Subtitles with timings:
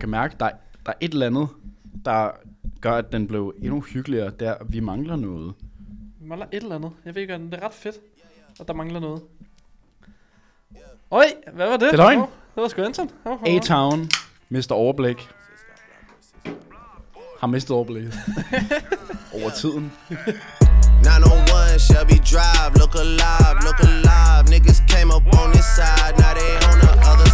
[0.00, 0.50] jeg kan mærke, der,
[0.86, 1.48] der er et eller andet,
[2.04, 2.30] der
[2.80, 5.54] gør, at den blev endnu hyggeligere, der vi mangler noget.
[6.20, 6.92] Vi mangler et eller andet.
[7.04, 7.96] Jeg ved ikke, det er ret fedt,
[8.60, 9.22] at der mangler noget.
[11.10, 11.80] Øj, hvad var det?
[11.80, 12.18] Det er løgn.
[12.18, 13.10] Åh, det var sgu Anton.
[13.26, 13.38] Åh, åh.
[13.46, 14.10] A-Town
[14.48, 15.28] mister overblik.
[17.40, 18.14] Har mistet overblikket.
[19.36, 19.92] Over tiden.
[20.08, 24.44] 901 Shelby Drive, look alive, look alive.
[24.52, 27.29] Niggas came up on this side, now they on the other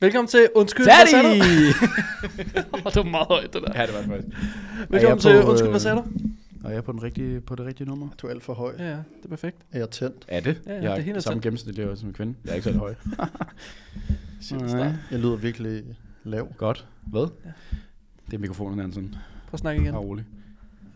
[0.00, 1.34] Velkommen til Undskyld, hvad sagde du?
[2.90, 3.80] Det var meget højt, det der.
[3.80, 4.36] ja, det var det faktisk.
[4.90, 6.04] Velkommen Er jeg til på, Undskyld, hvad øh, sagde du?
[6.64, 8.08] Og jeg er på, den rigtige, på det rigtige nummer.
[8.18, 8.74] Du er alt for høj.
[8.78, 9.56] Ja, ja, det er perfekt.
[9.72, 10.24] Er jeg tændt?
[10.28, 10.60] Er det?
[10.66, 12.34] Ja, ja, jeg det er har helt samme gennemsnit som en kvinde.
[12.44, 12.94] Jeg er ikke så høj.
[14.50, 14.92] Nej.
[15.10, 15.82] Jeg lyder virkelig
[16.24, 16.48] lav.
[16.56, 16.86] Godt.
[17.06, 17.26] Hvad?
[17.44, 17.50] Ja.
[18.26, 19.08] Det er mikrofonen, Hansen.
[19.46, 19.92] Prøv at snakke igen.
[19.92, 20.24] Bare rolig.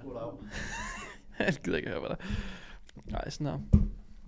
[1.38, 2.16] Jeg gider ikke høre, hvad der
[3.07, 3.59] Nej, sådan her.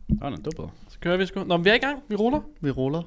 [0.08, 0.70] Nej, det var bedre.
[0.88, 1.44] Så kører vi sgu.
[1.44, 2.02] Nå, men vi er i gang.
[2.08, 2.40] Vi ruller.
[2.60, 3.02] Vi ruller.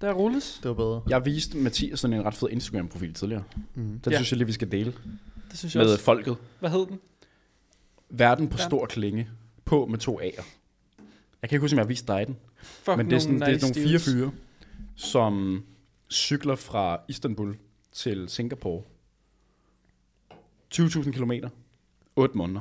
[0.00, 0.60] Der rulles.
[0.62, 1.02] Det var bedre.
[1.08, 3.44] Jeg viste Mathias sådan en ret fed Instagram-profil tidligere.
[3.74, 4.00] Mm.
[4.00, 4.18] Den Ja.
[4.18, 4.92] synes jeg lige, vi skal dele
[5.50, 6.04] Det synes jeg med også.
[6.04, 6.36] folket.
[6.60, 7.00] Hvad hed den?
[8.10, 9.28] Verden på stor klinge.
[9.64, 10.44] På med to A'er.
[11.42, 12.36] Jeg kan ikke huske, om jeg har vist dig den.
[12.62, 14.30] Fuck Men det er, sådan, det er nice nogle fire fyre,
[14.96, 15.64] som
[16.10, 17.56] cykler fra Istanbul
[17.92, 18.82] til Singapore.
[20.74, 21.48] 20.000 kilometer.
[22.16, 22.60] 8 måneder.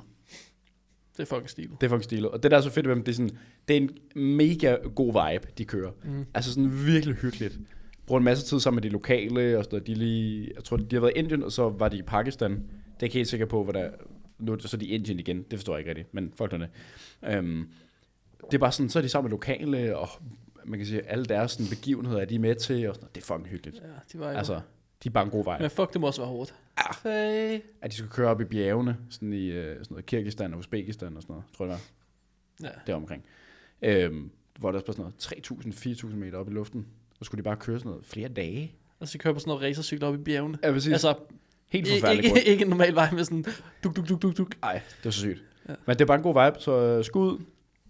[1.17, 1.81] Det er fucking stilet.
[1.81, 2.29] Det er fucking stilet.
[2.29, 3.37] Og det der er så fedt ved dem, det er, sådan,
[3.67, 3.89] det er en
[4.37, 5.91] mega god vibe, de kører.
[6.03, 6.25] Mm.
[6.33, 7.59] Altså sådan virkelig hyggeligt.
[8.05, 9.83] Bruger en masse tid sammen med de lokale, og sådan.
[9.85, 12.51] De, lige, jeg tror, de har været i Indien, og så var de i Pakistan.
[12.51, 12.63] Det er
[13.01, 13.89] jeg ikke helt sikker på, hvad der
[14.39, 15.43] Nu er det så de i Indien igen.
[15.51, 16.69] Det forstår jeg ikke rigtigt, men fuck det.
[17.25, 17.67] Øhm,
[18.45, 20.09] det er bare sådan, så er de sammen med lokale, og
[20.65, 23.25] man kan sige, alle deres sådan, begivenheder er de med til, og sådan, det er
[23.25, 23.77] fucking hyggeligt.
[23.77, 24.37] Ja, de var jo...
[24.37, 24.59] Altså,
[25.03, 25.59] de er bare en god vej.
[25.59, 26.55] Men fuck, det må også være hårdt.
[27.03, 27.59] Hey.
[27.81, 31.17] At de skal køre op i bjergene, sådan i øh, sådan noget Kirgistan og Uzbekistan
[31.17, 31.81] og sådan noget, tror jeg det
[32.61, 32.69] var.
[32.69, 32.73] Ja.
[32.87, 33.23] deromkring.
[33.81, 35.13] Øhm, hvor der er sådan noget
[36.07, 36.85] 3.000-4.000 meter op i luften.
[37.19, 38.75] Så skulle de bare køre sådan noget flere dage.
[38.99, 40.57] Og så kører på sådan noget racercykel op i bjergene.
[40.63, 40.91] Ja, præcis.
[40.91, 41.15] Altså,
[41.67, 43.45] Helt forfærdeligt ikke, ikke, ikke en normal vej med sådan
[43.83, 44.61] duk, duk, duk, duk, duk.
[44.61, 45.43] Nej, det var så sygt.
[45.69, 45.73] Ja.
[45.85, 47.41] Men det er bare en god vibe, så uh, skud.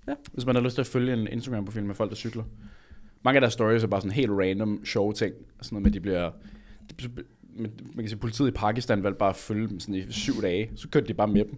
[0.07, 0.13] Ja.
[0.33, 2.43] Hvis man har lyst til at følge en Instagram-profil med folk, der cykler.
[3.23, 5.35] Mange af deres stories er bare sådan helt random, sjove ting.
[5.61, 6.31] Sådan noget med, de bliver...
[7.57, 10.69] Man kan sige, politiet i Pakistan valgte bare at følge dem sådan i syv dage.
[10.75, 11.53] Så kørte de bare med dem.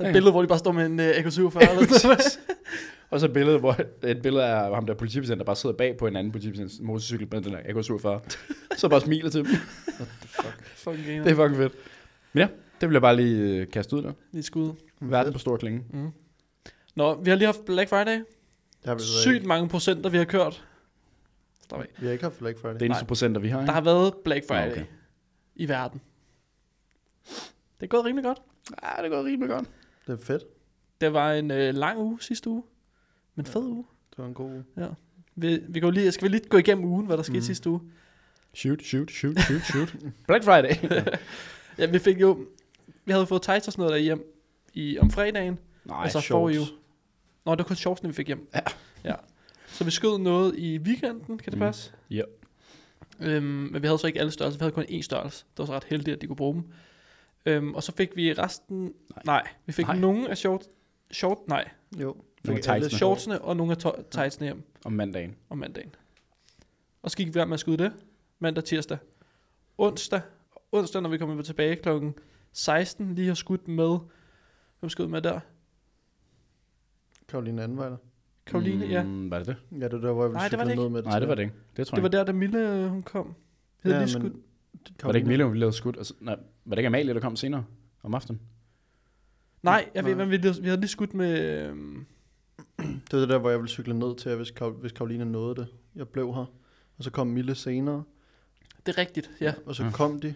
[0.00, 0.12] Et Ja.
[0.12, 2.38] billede, hvor de bare står med en uh, AK-47 eller sådan noget.
[3.10, 5.96] Og så et billede, hvor et billede af ham der politibetjent, der bare sidder bag
[5.96, 8.76] på en anden politibetjents motorcykel med den der AK-47.
[8.76, 9.46] så bare smiler til dem.
[10.76, 11.24] Fucking griner.
[11.24, 11.72] Det er fucking fedt.
[12.32, 12.48] Men ja,
[12.80, 14.12] det vil jeg bare lige øh, kaste ud der.
[14.32, 14.72] Lige skud.
[15.00, 15.82] Verden på stor klinge.
[15.92, 16.08] Mm.
[16.96, 18.18] Nå, vi har lige haft Black Friday.
[18.18, 18.24] Det
[18.86, 20.64] har vi, Sygt mange procenter, vi har kørt.
[21.64, 21.86] Stop af.
[22.00, 22.74] vi har ikke haft Black Friday.
[22.74, 23.06] Det eneste Nej.
[23.08, 23.56] procenter, vi har.
[23.58, 23.72] Der Ikke?
[23.72, 24.84] har været Black Friday okay.
[25.58, 26.00] I verden.
[27.80, 28.42] Det er gået rimelig godt.
[28.82, 29.68] Ja, det går rimelig godt.
[30.06, 30.42] Det er fedt.
[31.00, 32.62] Det var en øh, lang uge sidste uge.
[33.34, 33.84] Men fed uge.
[34.10, 34.64] Det var en god uge.
[35.34, 37.42] Vi, vi går lige, skal vi lige gå igennem ugen, hvad der skete mm.
[37.44, 37.80] sidste uge?
[38.54, 39.96] Shoot, shoot, shoot, shoot, shoot.
[40.28, 40.74] Black Friday.
[41.78, 42.46] Ja, vi fik jo...
[43.04, 44.34] Vi havde fået sådan noget der hjem
[44.74, 45.58] i, om fredagen.
[45.84, 46.54] Nej, og så får shorts.
[46.56, 46.64] I jo...
[47.44, 48.48] Nå, det var kun shortsene, vi fik hjem.
[48.54, 48.60] Ja.
[49.04, 49.14] ja.
[49.66, 51.58] Så vi skød noget i weekenden, kan det Mm.
[51.58, 51.92] passe?
[52.10, 52.22] Ja.
[53.20, 55.44] Øhm, men vi havde så ikke alle størrelser, vi havde kun én størrelse.
[55.50, 56.64] Det var så ret heldigt, at de kunne bruge dem.
[57.46, 58.82] Øhm, og så fik vi resten...
[58.84, 58.92] Nej,
[59.24, 59.48] Nej.
[59.66, 59.98] vi fik Nej.
[59.98, 60.62] nogle af short,
[61.10, 61.68] short, nej,
[62.00, 62.16] Jo.
[62.44, 65.36] Nogle Fik af alle shortsene og nogle af to- tightsene hjem Om mandagen.
[65.48, 65.94] om mandagen.
[67.02, 67.92] Og så gik vi gang med at skyde det.
[68.38, 68.98] Mandag, tirsdag,
[69.78, 70.20] onsdag.
[70.72, 72.14] Onsdag, når vi kommer tilbage klokken
[72.52, 73.98] 16, lige har skudt med...
[74.80, 75.40] Hvem skød med der?
[77.28, 77.96] Karoline der.
[78.48, 78.90] Karoline, mm.
[78.90, 79.02] ja.
[79.28, 79.56] Var det det?
[79.80, 81.04] Ja, det var der, hvor jeg ville Nej, det var det ned med det.
[81.08, 81.54] Nej, det var det ikke.
[81.76, 83.34] Det tror Det var jeg der, da Mille øh, hun kom.
[83.82, 84.24] Havde Ja, lige skudt.
[84.24, 84.38] ikke.
[85.02, 85.92] Var det ikke Mille, vi lavede skud?
[85.96, 87.64] Altså, nej, var det ikke Amalie, der kom senere
[88.02, 88.40] om aftenen?
[89.62, 90.24] Nej, jeg ved, Nej.
[90.24, 91.40] men vi, vi havde lige skudt med...
[91.68, 92.06] øhm,
[92.78, 95.66] Det var det der, hvor jeg ville cykle ned til, hvis, hvis Karoline nåede det.
[95.94, 96.44] Jeg blev her.
[96.98, 98.02] Og så kom Mille senere.
[98.86, 99.54] Det er rigtigt, ja.
[99.66, 99.90] Og så Ja.
[99.90, 100.34] kom de.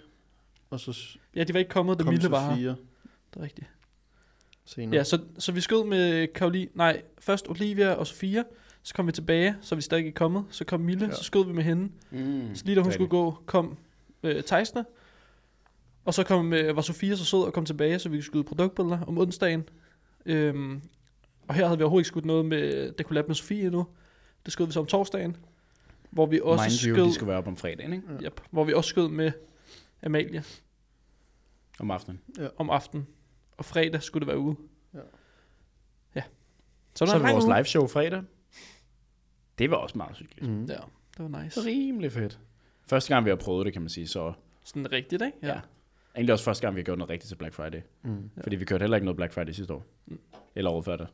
[0.71, 2.75] Og så Ja, de var ikke kommet, da kom Mille var her.
[3.35, 3.67] Det er rigtigt.
[4.65, 4.97] Senere.
[4.97, 6.69] Ja, så, så vi skød med Karoline...
[6.75, 8.45] Nej, først Olivia og Sofia.
[8.83, 10.45] Så kom vi tilbage, så vi stadig ikke kommet.
[10.51, 11.11] Så kom Mille, Ja.
[11.11, 11.17] ja.
[11.17, 11.89] så skød vi med hende.
[12.11, 12.55] Mm.
[12.55, 13.79] Så lige da hun skulle gå, kom
[14.23, 14.85] øh, Tejsne.
[16.05, 18.45] Og så kom, øh, var Sofia så sød og kom tilbage, så vi kunne skyde
[18.45, 19.65] produktbilleder om onsdagen.
[20.27, 20.83] Øhm,
[21.49, 23.87] og her havde vi overhovedet ikke skudt noget med det collab med Sofie endnu.
[24.45, 25.37] Det skød vi så om torsdagen.
[26.11, 28.05] Hvor vi også Mind you, skød, de skal være op om fredagen, ikke?
[28.25, 29.33] yep, hvor vi også skød med
[30.03, 30.45] Amalie
[31.79, 32.21] Om aftenen.
[32.57, 33.07] om aftenen.
[33.57, 34.57] Og fredag skulle det være ude.
[34.95, 34.99] Ja.
[36.15, 36.23] Ja.
[36.95, 37.55] Så, det så var vores uge.
[37.55, 38.23] live show fredag.
[39.59, 40.51] Det var også meget hyggeligt.
[40.51, 40.65] Mm.
[40.65, 40.79] Ja,
[41.17, 41.61] det var nice.
[41.61, 42.41] Rimelig fedt.
[42.87, 44.33] Første gang, vi har prøvet det, kan man sige, så...
[44.65, 45.39] Sådan rigtigt, ikke?
[45.43, 45.61] Ja.
[46.15, 47.81] Egentlig også første gang, vi har gjort noget rigtigt til Black Friday.
[48.03, 48.31] Mm.
[48.37, 48.43] Ja.
[48.43, 49.85] Fordi vi kørte heller ikke noget Black Friday sidste år.
[50.07, 50.19] Mm.
[50.55, 51.09] Eller året før det.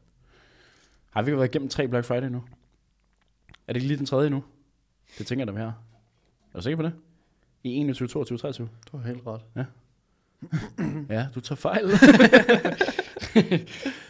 [1.10, 2.44] Har vi været igennem tre Black Friday nu?
[3.66, 4.44] Er det ikke lige den tredje nu?
[5.18, 5.66] Det tænker jeg dem her.
[6.52, 6.92] Er du sikker på det?
[7.62, 8.68] I 21, 22, 23?
[8.92, 9.40] Du har helt ret.
[9.56, 9.64] Ja,
[11.34, 11.84] du tager fejl.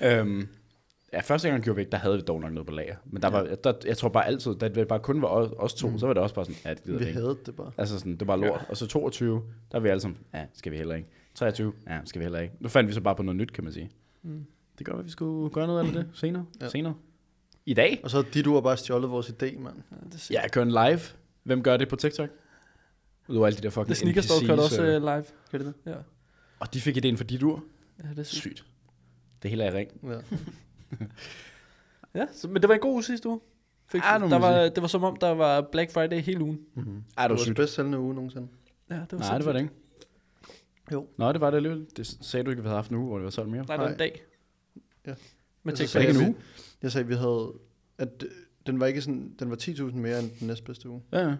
[0.02, 0.48] øhm,
[1.12, 2.96] ja, første gang vi gjorde væk, der havde vi dog nok noget på lager.
[3.06, 5.74] Men der var, der, jeg tror bare altid, da det bare kun var os, os
[5.74, 5.98] to, mm.
[5.98, 7.20] så var det også bare sådan, ja, det gider Vi ikke.
[7.20, 7.70] havde det bare.
[7.78, 8.64] Altså sådan, det var lort.
[8.68, 9.42] Og så 22,
[9.72, 11.08] der er vi alle sammen, ja, skal vi heller ikke.
[11.34, 12.54] 23, ja, skal vi heller ikke.
[12.60, 13.90] Nu fandt vi så bare på noget nyt, kan man sige.
[14.22, 14.44] Mm.
[14.78, 16.44] Det gør, at vi skulle gøre noget af det senere.
[16.60, 16.64] Ja.
[16.64, 16.70] Ja.
[16.70, 16.94] Senere.
[17.66, 18.00] I dag?
[18.04, 19.76] Og så de du har bare stjålet vores idé, mand.
[19.90, 21.00] Ja, det, Ja, jeg kører en live.
[21.42, 22.28] Hvem gør det på TikTok?
[23.28, 25.24] Udover alle de der fucking det sneaker store kørte også øh, uh, live.
[25.50, 25.74] Kan det det?
[25.86, 25.94] Ja.
[26.60, 27.64] Og de fik idéen for dit ur.
[28.04, 28.40] ja, det er sygt.
[28.58, 28.64] Sygt.
[29.42, 29.90] Det hele er ring.
[30.02, 30.18] Ja.
[32.14, 33.40] Ja, så, men det var en god uge sidste uge.
[33.86, 36.60] Fik, Ja, det der var, det var som om, der var Black Friday hele ugen.
[36.74, 36.92] Mm-hmm.
[36.96, 37.56] Ej, det Det var var sygt.
[37.56, 38.48] bedst sælgende uge nogensinde.
[38.90, 39.72] Ja, det var Nej, det var det ikke.
[40.92, 41.06] Jo.
[41.16, 41.86] Nå, det var det alligevel.
[41.96, 43.64] Det sagde du ikke, at vi havde haft en uge, hvor det var solgt mere.
[43.66, 43.98] Nej, det var en Nej.
[43.98, 44.22] dag.
[45.06, 45.14] Ja.
[45.62, 45.92] Med Altså, TikTok.
[45.92, 46.36] Så ikke en jeg- uge?
[46.82, 47.52] Jeg sagde, vi havde...
[47.98, 48.30] At øh,
[48.66, 49.34] den var ikke sådan...
[49.38, 51.02] Den var 10.000 mere end den næstbedste uge.
[51.12, 51.34] Ja, ja.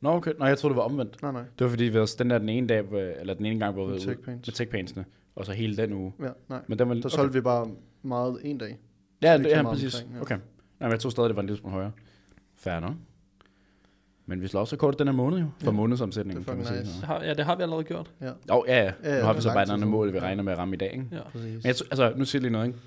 [0.00, 0.32] Nå, okay.
[0.38, 1.22] Nå, jeg troede, det var omvendt.
[1.22, 1.42] Nej, nej.
[1.58, 2.78] Det var fordi, vi havde den der den ene dag,
[3.20, 4.46] eller den ene gang, hvor vi Med var ude TechPaints.
[4.48, 5.04] med techpaintsene,
[5.36, 6.12] og så hele den uge.
[6.20, 6.60] Ja, nej.
[6.66, 7.08] Men den var Der okay.
[7.16, 7.66] solgte vi bare
[8.02, 8.78] meget en dag.
[9.22, 9.94] Ja, det det, er ja, præcis.
[9.94, 10.20] omkring, ja.
[10.22, 10.34] Okay.
[10.34, 10.42] Nej,
[10.88, 11.92] men jeg tror stadig, det var en lille smule højere.
[12.56, 12.92] Fair nok.
[14.26, 15.70] Men vi slår også rekord den her måned jo, for Ja.
[15.72, 16.84] månedsomsætningen, Det er kan man.
[16.84, 18.10] Det har, ja, det har vi allerede gjort.
[18.20, 18.92] Ja, Jo, ja, ja.
[19.04, 20.74] Ja, ja, Nu har vi så bare et andet mål, vi regner med at ramme
[20.74, 21.06] i dag, ikke?
[21.12, 21.22] Ja.
[21.32, 21.44] præcis.
[21.54, 22.78] Men jeg, altså, nu siger jeg lige noget, ikke?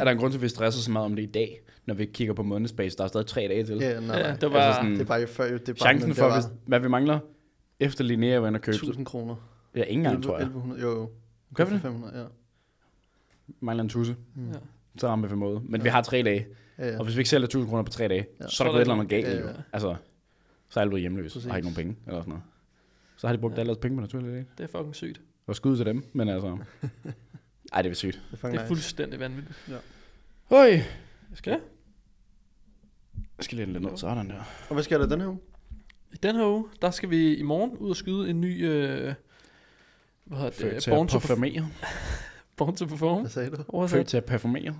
[0.00, 1.94] Er der en grund til, at vi stresser så meget om det i dag, når
[1.94, 2.96] vi kigger på månedsbase?
[2.96, 3.76] Der er stadig tre dage til.
[3.76, 6.14] Ja, nej, Ja, det var- Altså sådan, Det er bare før, det er bare, Chancen
[6.14, 7.18] for, det hvis, hvad vi mangler,
[7.80, 9.34] efter Linnea var inde og købe, 1000 kroner.
[9.76, 10.42] ja, ingen gang, tror jeg.
[10.46, 11.10] 1100, jo, jo.
[11.54, 11.82] Gør vi det?
[11.82, 12.24] 500, ja.
[13.60, 14.48] Mangler en tusse, Mm.
[14.50, 14.54] Ja.
[14.98, 15.60] så rammer vi for måde.
[15.64, 16.46] Men vi har tre dage,
[16.78, 16.98] Ja, ja.
[16.98, 18.46] og hvis vi ikke sælger 1000 kroner på tre dage, Ja.
[18.48, 19.26] så er der gået et eller andet galt.
[19.26, 19.46] Ja, jo.
[19.46, 19.52] ja.
[19.72, 19.94] Altså,
[20.68, 21.50] så er alle blevet hjemløse, og Præcis.
[21.50, 22.42] har ikke nogen penge, eller sådan noget.
[23.16, 23.56] Så har de brugt Ja.
[23.56, 23.60] ja.
[23.60, 24.50] alle deres penge på naturligt ikke?
[24.58, 25.20] Det er fucking sygt.
[25.46, 26.58] Og skud til dem, men altså...
[27.72, 28.20] Ej, det er sygt.
[28.30, 29.58] Det er Det er fuldstændig vanvittigt.
[30.50, 30.66] Høj!
[30.68, 30.82] Jeg
[31.34, 31.58] skal, Ja.
[33.38, 34.42] jeg skal lidt ned, sådan der.
[34.68, 35.38] Og hvad sker der den her uge?
[36.12, 38.66] I den her uge, der skal vi i morgen ud og skyde en ny...
[38.66, 39.14] Øh,
[40.24, 40.82] hvad hedder Født det?
[40.82, 41.68] til Born at to, perf- performere.
[42.56, 43.20] Born to Perform.
[43.20, 43.64] Hvad sagde du?
[43.68, 43.96] Oversat.
[43.98, 44.76] Født til at performere.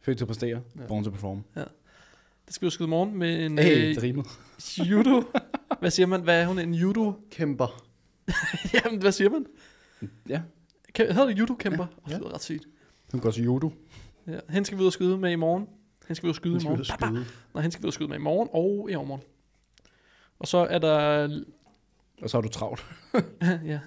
[0.00, 0.62] Født til at præstere.
[0.80, 0.86] Ja.
[0.86, 1.44] Born to perform.
[2.46, 4.26] Det skal vi skyde i morgen med en Hey, øh, det rimede.
[4.78, 5.22] judo.
[5.80, 6.22] Hvad siger man?
[6.22, 6.58] Hvad er hun?
[6.58, 7.12] En judo?
[7.30, 7.84] Kæmper.
[8.74, 9.46] Jamen, hvad siger man?
[10.28, 10.42] Ja,
[10.98, 11.86] hedder det judo-kæmper?
[11.86, 12.10] Ja.
[12.10, 12.14] Ja.
[12.14, 12.66] Det lyder ret sygt.
[13.12, 13.70] hun går til judo.
[14.26, 14.38] Ja.
[14.48, 15.62] Hende skal vi ud og skyde med i morgen.
[16.08, 16.78] Hende skal vi ud og skyde i morgen.
[16.78, 17.12] da skyde.
[17.54, 19.22] Nej, hende skal vi ud og skyde med i morgen og i overmorgen.
[20.38, 21.28] Og så er der...
[22.22, 22.84] Og så har du travlt.
[23.72, 23.80] ja.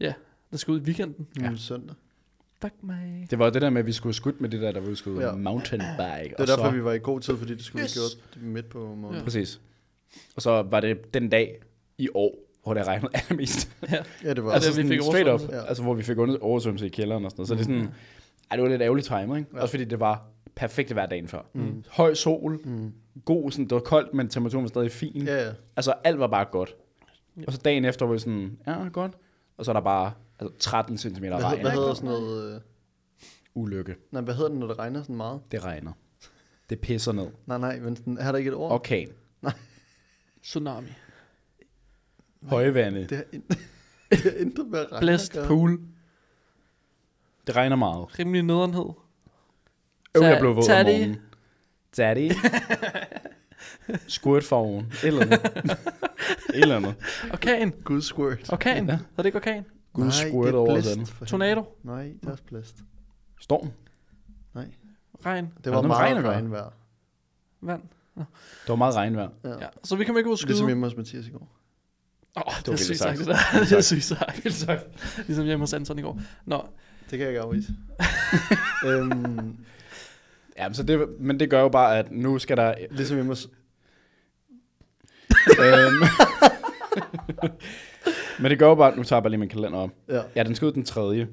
[0.00, 0.12] Ja,
[0.50, 1.26] der skal ud i weekenden.
[1.40, 1.50] Er Ja.
[1.50, 1.94] det søndag.
[2.62, 3.26] Fuck mig.
[3.30, 5.20] Det var det der med, at vi skulle skudt med det der, der var skulle
[5.20, 5.28] Ja.
[5.30, 5.34] ja.
[5.36, 6.34] mountain bike.
[6.38, 7.96] Det er derfor, vi var i god tid, fordi det skulle Yes.
[7.96, 9.14] vi gjort midt på måneden.
[9.14, 9.22] Ja.
[9.24, 9.60] Præcis.
[10.36, 11.60] Og så var det den dag
[11.98, 13.70] i år, hvor det regnede allermest.
[13.90, 13.96] Ja.
[14.24, 15.50] Ja, det var Altså, altså, vi fik straight up.
[15.52, 15.64] Ja.
[15.66, 17.48] Altså, hvor vi fik under- oversvømmelse i kælderen og sådan noget.
[17.48, 17.94] Så det er sådan,
[18.50, 19.50] ej, det var lidt ærgerligt timet, ikke?
[19.54, 19.60] Ja.
[19.60, 21.40] Også fordi det var perfekt hver dagen før.
[21.52, 21.84] Mm.
[21.90, 22.92] Høj sol, Mm.
[23.24, 25.22] god, sådan, det var koldt, men temperaturen var stadig fin.
[25.26, 25.52] Ja, ja.
[25.76, 26.74] Altså, alt var bare godt.
[27.36, 27.42] Ja.
[27.46, 29.12] Og så dagen efter var vi sådan, ja, godt.
[29.56, 31.60] Og så er der bare altså, 13 cm Hvad, regn.
[31.60, 32.54] hvad hedder sådan noget...
[32.54, 32.60] Øh,
[33.54, 33.94] Ulykke.
[34.10, 35.40] nej, hvad hedder det, når det regner sådan meget?
[35.52, 35.92] Det regner.
[36.70, 37.26] Det pisser ned.
[37.46, 38.72] Nej, nej, men sådan, er der ikke et ord?
[38.72, 39.08] Orkan.
[40.42, 40.86] Tsunami.
[42.48, 43.06] Højvande.
[43.08, 43.42] Det har in-
[44.10, 45.38] det har intet med at regne Blæst.
[45.46, 45.80] Pool.
[47.46, 48.18] Det regner meget.
[48.18, 48.84] Rimelig nederenhed.
[50.16, 50.86] Øv, jeg blev våd om tag det.
[50.86, 51.16] morgenen.
[51.96, 52.30] Daddy.
[54.08, 54.86] Squirt for oven.
[54.86, 55.40] Et eller andet.
[56.54, 56.94] Et eller andet.
[57.32, 57.70] Orkan.
[57.84, 58.52] Gud squirt.
[58.52, 58.86] Orkan.
[58.86, 58.92] Ja.
[58.92, 58.98] Ja.
[59.16, 59.64] det ikke orkan?
[59.92, 61.06] Gud squirt det er over blæst, den.
[61.06, 61.30] for helvede.
[61.30, 61.64] Tornado.
[61.82, 62.76] Nej, det er også blæst.
[63.40, 63.70] Storm.
[64.54, 64.66] Nej.
[65.26, 65.44] Regn.
[65.64, 66.30] Det var noget meget regn, hvad?
[66.30, 66.70] regnvejr.
[67.60, 67.82] Vand.
[68.16, 68.24] Der
[68.68, 69.28] var meget regnvejr.
[69.44, 69.48] Ja.
[69.50, 69.66] Ja.
[69.84, 70.52] Så vi kan ikke ud og skyde.
[70.52, 71.48] Ligesom hjemme hos Mathias i går.
[72.36, 73.18] Åh, oh, det, var er sygt vildt sagt, sagt.
[73.18, 73.60] det der.
[73.64, 74.44] Det er sygt sagt.
[74.44, 75.16] Vildt sagt.
[75.26, 76.20] Ligesom hjemme hos Anton i går.
[76.46, 76.66] Nå,
[77.10, 77.72] Det kan jeg ikke afvise.
[78.86, 79.56] øhm,
[80.58, 82.74] Ja, men, så det, men det gør jo bare, at nu skal der...
[82.90, 83.48] ligesom hjemme hos...
[85.60, 86.04] øhm,
[88.40, 89.90] men det gør jo bare, at nu tager jeg bare lige min kalender op.
[90.08, 91.00] Ja, Ja, den skal ud den 3.
[91.10, 91.26] ja.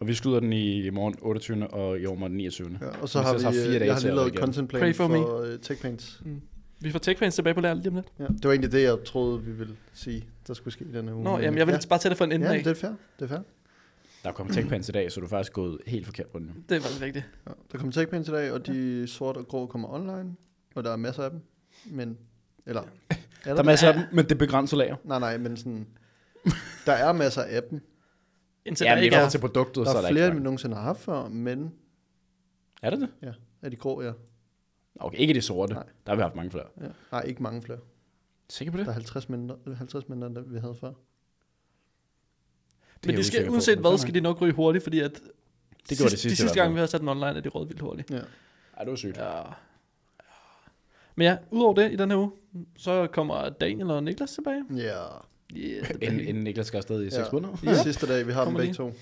[0.00, 1.68] Og vi skyder den i morgen 28.
[1.68, 2.78] og i overmorgen 29.
[2.80, 2.86] ja.
[3.02, 4.70] Og så Vi har så vi, har fire øh, dage jeg har lige lavet content
[4.70, 6.20] Pray plan for for, for uh, TechPaints.
[6.80, 8.06] Vi får TechPaints tilbage på lærer lige om lidt.
[8.18, 11.14] Ja, det var egentlig det, jeg troede, vi ville sige, der skulle ske i denne
[11.14, 11.24] uge.
[11.24, 11.78] Nå, Men, jamen jeg vil ja.
[11.88, 12.64] bare tage det for en ende Ja, af.
[12.64, 12.90] det er fair.
[13.18, 13.38] Det er fair.
[14.24, 16.46] Der kommer techpans i dag, så du er faktisk gået helt forkert på den.
[16.46, 16.52] jo.
[16.68, 17.24] Det er faktisk rigtigt.
[17.46, 17.52] Ja.
[17.72, 20.34] Der kommer TechPaints i dag, og de sorte og grå kommer online.
[20.74, 21.40] Og der er masser af dem.
[21.90, 22.18] Men,
[22.66, 22.82] eller...
[23.44, 24.96] Er Der er masser af dem, men det begrænser lager.
[25.04, 25.86] Nej, nej, men sådan...
[26.86, 27.80] Der er masser af dem.
[28.64, 29.28] Indtil Ja, der ikke er...
[29.28, 31.72] til produktet, Der så er er der flere, end vi nogensinde har haft før, men
[32.82, 33.08] Er det det?
[33.22, 34.12] ja, er de grå, ja.
[35.00, 35.74] Okay, ikke de sorte.
[35.74, 35.82] Nej.
[36.06, 36.64] Der har vi haft mange flere.
[36.80, 36.86] ja.
[37.12, 37.78] Nej, ikke mange flere.
[38.48, 38.88] Sikker på Der det?
[38.90, 40.88] er 50 mindre, 50 mindre, end vi havde før.
[40.88, 40.92] er
[43.06, 45.20] Men det skal, uanset hvad, skal de nok ryge hurtigt, fordi at...
[45.88, 47.48] Det gjorde det de sidste i sidste gang, vi har sat den online, er de
[47.48, 48.10] røget vildt hurtigt.
[48.10, 48.16] Ja.
[48.76, 49.16] Ej, det var sygt.
[49.16, 49.42] Ja.
[51.14, 52.30] Men ja, udover det i den her uge,
[52.76, 54.64] så kommer Daniel og Niklas tilbage.
[54.76, 55.06] Ja.
[55.56, 57.56] Yeah, Inden, inden Niklas skal afsted i 6 måneder.
[57.64, 57.82] Ja.
[57.82, 58.92] Sidste dag, vi har dem Kommer begge lige.
[58.92, 58.98] to.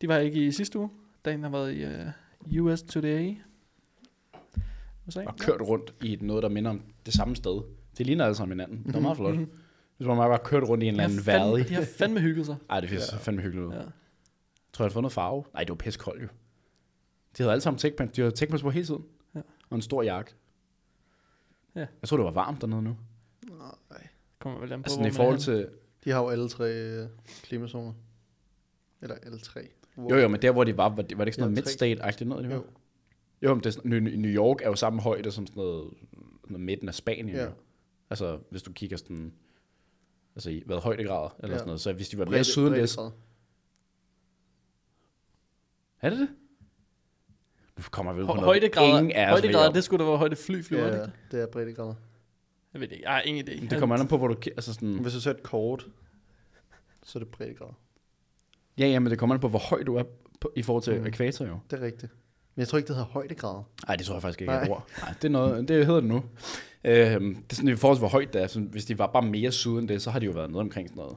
[0.00, 0.90] De var ikke i sidste uge.
[1.24, 1.84] Daniel har været i
[2.60, 3.34] uh, US Today.
[5.08, 5.24] USA.
[5.26, 7.62] Og kørt rundt i et noget, der minder om det samme sted.
[7.98, 8.86] Det ligner alle sammen hinanden.
[8.86, 9.34] Det var meget flot.
[9.36, 9.50] Mhm.
[9.96, 11.68] Hvis man bare kørt rundt i en eller anden fandme, valley.
[11.68, 12.56] de har fandme hygget sig.
[12.70, 13.16] Ej, det finder ja.
[13.18, 13.72] fandme hyggeligt ud.
[13.72, 13.78] Ja.
[14.72, 15.44] Tror jeg, har fået noget farve?
[15.54, 16.28] Nej, det var pisse koldt jo.
[17.38, 18.12] De havde alle sammen tekpans.
[18.12, 19.04] De havde tekpans på hele tiden.
[19.34, 19.40] Ja.
[19.70, 20.34] Og en stor jakke.
[21.74, 21.80] Ja.
[22.00, 22.96] Jeg tror, det var varmt dernede nu.
[23.90, 24.06] Nej.
[24.38, 25.68] Kommer vel an på, Altså hvor i forhold til...
[26.04, 27.08] De har jo alle tre øh,
[27.42, 27.92] klimazoner.
[29.02, 29.60] Eller alle tre.
[29.94, 31.60] Hvor- Jo, jo, men der, hvor de var, var det, var det ikke sådan Ja,
[31.60, 32.56] noget midstate-agtigt noget, de var?
[32.56, 32.64] Jo.
[33.44, 35.90] Jo, men det er New- York er jo samme højde som sådan noget,
[36.48, 37.36] noget midten af Spanien.
[37.36, 37.48] Ja.
[38.10, 39.32] Altså, hvis du kigger sådan...
[40.36, 41.58] Altså, i hvad højdegrader eller Ja.
[41.58, 41.80] sådan noget.
[41.80, 42.78] Så hvis de var mere Bredde- syd end det...
[42.78, 43.10] breddegrad.
[46.00, 46.28] Er det det?
[47.76, 48.44] Nu kommer vi ud på noget.
[48.44, 51.12] højdegrader, Ingen ved højdegrader det skulle da være højde fly, flyver, ja, Ja, det?
[51.30, 51.94] det er breddegrader.
[52.72, 53.04] Jeg ved det ikke.
[53.06, 53.68] Jeg har ingen idé.
[53.70, 54.36] Det kommer an på, hvor du...
[54.46, 55.86] Altså sådan, Hvis du ser et kort,
[57.02, 57.72] så er det breddegrader.
[58.78, 60.02] ja, ja, men det kommer an på, hvor høj du er
[60.40, 61.06] på, i forhold til mm.
[61.06, 61.58] ekvator jo.
[61.70, 62.12] Det er rigtigt.
[62.54, 63.62] Men jeg tror ikke, det hedder højdegrader.
[63.88, 64.64] Nej, det tror jeg faktisk ikke er Nej.
[64.64, 64.88] et ord.
[65.02, 66.24] Nej, det er noget, det hedder det nu.
[66.84, 68.46] Øhm, det er sådan i forhold til, hvor højt det er.
[68.46, 70.62] Så hvis de var bare mere syd end det, så har de jo været noget
[70.66, 71.16] omkring sådan noget.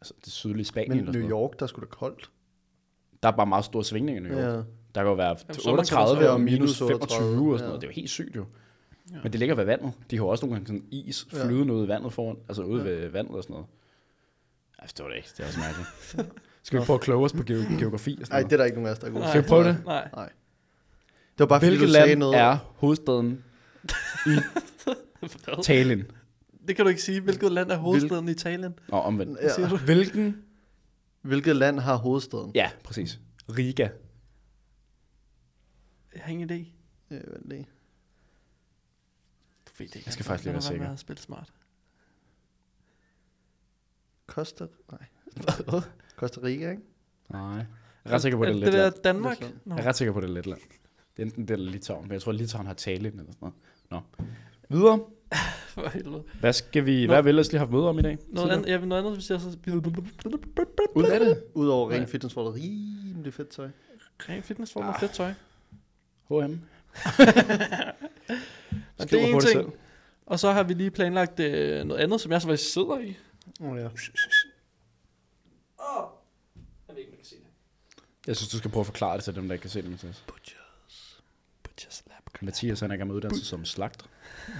[0.00, 1.50] Altså det sydlige Spanien Men eller sådan New noget.
[1.50, 2.30] York, der skulle da koldt.
[3.22, 4.42] Der er bare meget store svingninger i New York.
[4.44, 4.56] Ja.
[4.56, 4.62] Der
[4.94, 7.36] kan jo være Jamen, sommeren kan 38 være og minus minus 25 og sådan 38,
[7.38, 7.60] noget.
[7.60, 7.74] ja.
[7.76, 8.44] Det er jo helt sygt jo.
[9.12, 9.16] Ja.
[9.22, 9.92] Men det ligger ved vandet.
[10.10, 11.44] De har også nogle gange sådan is Ja.
[11.46, 12.36] flydende ud i vandet foran.
[12.48, 12.88] Altså ude Ja.
[12.90, 13.66] ved vandet og sådan noget.
[14.80, 15.28] Jeg forstår det ikke.
[15.36, 16.32] Det er også mærkeligt.
[16.62, 18.74] Skal vi prøve at kloge os på ge- geografi og Nej, det er der ikke
[18.76, 19.28] nogen af os, der er gode.
[19.28, 19.76] Skal vi prøve det?
[19.86, 20.08] Nej.
[20.16, 20.30] Nej.
[21.38, 22.38] Det var bare fordi, Hvilket du sagde land noget.
[22.38, 23.44] er hovedstaden
[25.20, 25.62] Hvad?
[25.64, 26.04] Tallinn?
[26.68, 27.20] Det kan du ikke sige.
[27.20, 28.78] Hvilket land er hovedstaden i Italien?
[28.88, 29.38] Nå, omvendt.
[29.42, 29.54] Ja.
[29.54, 29.76] Siger du?
[29.76, 30.42] Hvilken?
[31.22, 32.52] Hvilket land har hovedstaden?
[32.54, 33.20] Ja, præcis.
[33.48, 33.88] Riga.
[36.14, 36.66] Jeg har ingen idé.
[37.14, 37.66] Øh, vent lige.
[39.66, 40.06] Du ved det ikke.
[40.06, 40.90] Jeg skal faktisk lige være sikker.
[40.92, 41.52] at spille smart.
[44.26, 44.66] Costa...
[44.92, 45.06] Nej.
[46.16, 46.82] Costa Rica, ikke?
[47.30, 47.40] Nej.
[47.40, 47.66] Jeg
[48.04, 48.94] er ret sikker på, det er det Letland.
[49.04, 49.40] Danmark?
[49.40, 49.60] Letland.
[49.64, 49.74] Nå.
[49.74, 50.60] Jeg er ret sikker på, det er Letland.
[51.16, 53.52] Det er enten det eller Litauen, men jeg tror, Litauen har Tallinn eller sådan
[53.90, 54.00] noget.
[54.18, 54.26] Nå.
[54.76, 55.00] Videre.
[55.74, 56.22] For helvede.
[56.40, 57.06] Hvad skal vi, Nå.
[57.06, 58.18] hvad har vi ellers lige haft møde om i dag?
[58.28, 59.56] Noget andet, ja, noget andet, hvis jeg så...
[60.94, 61.42] Ud af det.
[61.54, 63.68] Udover ren fitness, hvor der er rimelig fedt tøj.
[64.28, 65.00] Ren fitnessform og Ah.
[65.00, 65.32] fedt tøj.
[66.28, 66.32] H&M.
[68.98, 69.42] Og det er en ting.
[69.42, 69.66] selv.
[70.26, 73.16] Og så har vi lige planlagt øh, noget andet, som jeg så faktisk sidder i.
[73.60, 73.82] Åh oh, ja.
[73.82, 73.90] Jeg
[76.88, 77.42] ved ikke, man kan se det.
[78.26, 79.90] Jeg synes, du skal prøve at forklare det til dem, der ikke kan se det,
[79.90, 80.24] Mathias.
[80.26, 80.55] Butchers.
[81.76, 82.42] Butchers Lab.
[82.42, 84.06] Mathias, han er i gang med uddannelse som slagter.
[84.48, 84.54] Jeg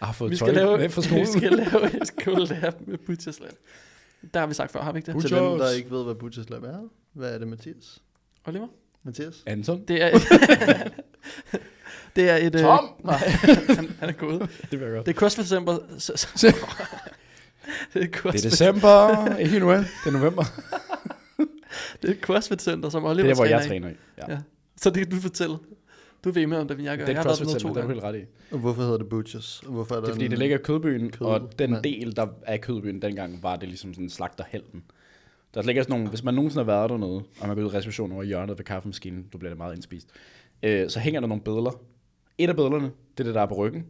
[0.08, 1.26] har fået Vi tøj skal, lave, med fra vi skolen.
[1.26, 3.52] skal lave et collab med Butchers Lab.
[4.34, 5.14] Der har vi sagt før, har vi ikke det?
[5.14, 5.30] Butchers.
[5.30, 6.78] Til dem, der ikke ved, hvad Butchers Lab er.
[7.12, 8.02] Hvad er det, Mathias?
[8.46, 8.66] Oliver?
[9.02, 9.42] Mathias?
[9.46, 9.84] Anton?
[9.88, 10.10] Det er
[12.16, 12.54] det er et...
[12.54, 12.88] øh, Tom!
[13.04, 13.16] Nej,
[13.76, 14.40] han, han er gået.
[14.70, 15.06] Det vil jeg godt.
[15.06, 15.78] Det er CrossFit December.
[15.98, 16.54] Så, så, det
[17.94, 19.36] er Det CrossFit, er december.
[19.36, 20.44] Ikke nu, det er november.
[22.02, 23.80] det er CrossFit Center, som Oliver Det er der, hvor jeg træner i.
[23.80, 24.28] træner i.
[24.28, 24.32] Ja.
[24.32, 24.38] Ja.
[24.76, 25.56] Så det kan du fortælle.
[26.24, 27.04] Du ved mere om det, end jeg gør.
[27.04, 27.94] Det jeg er har været med to Center, det er du gange.
[27.94, 28.54] helt ret i.
[28.54, 29.62] Og hvorfor hedder det Butchers?
[29.66, 31.82] Og hvorfor er der Det er fordi, det ligger i Kødbyen, kød- og den mand.
[31.82, 34.84] del, der er Kødbyen dengang, var det ligesom sådan en slagterhelten.
[35.54, 37.76] Der ligger sådan nogle, hvis man nogensinde har været dernede, og man går ud i
[37.76, 40.08] reservation over i hjørnet ved kaffemaskinen, du bliver det meget indspist,
[40.62, 41.80] øh, så hænger der nogle billeder.
[42.38, 42.84] Et af billederne,
[43.18, 43.86] det er det, der er på ryggen.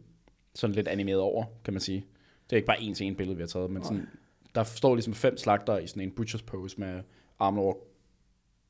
[0.55, 2.05] Sådan lidt animeret over, kan man sige.
[2.49, 4.07] Det er ikke bare en til en billede, vi har taget, men sådan,
[4.55, 7.01] der står ligesom fem slagter i sådan en butchers pose med
[7.39, 7.73] armen over,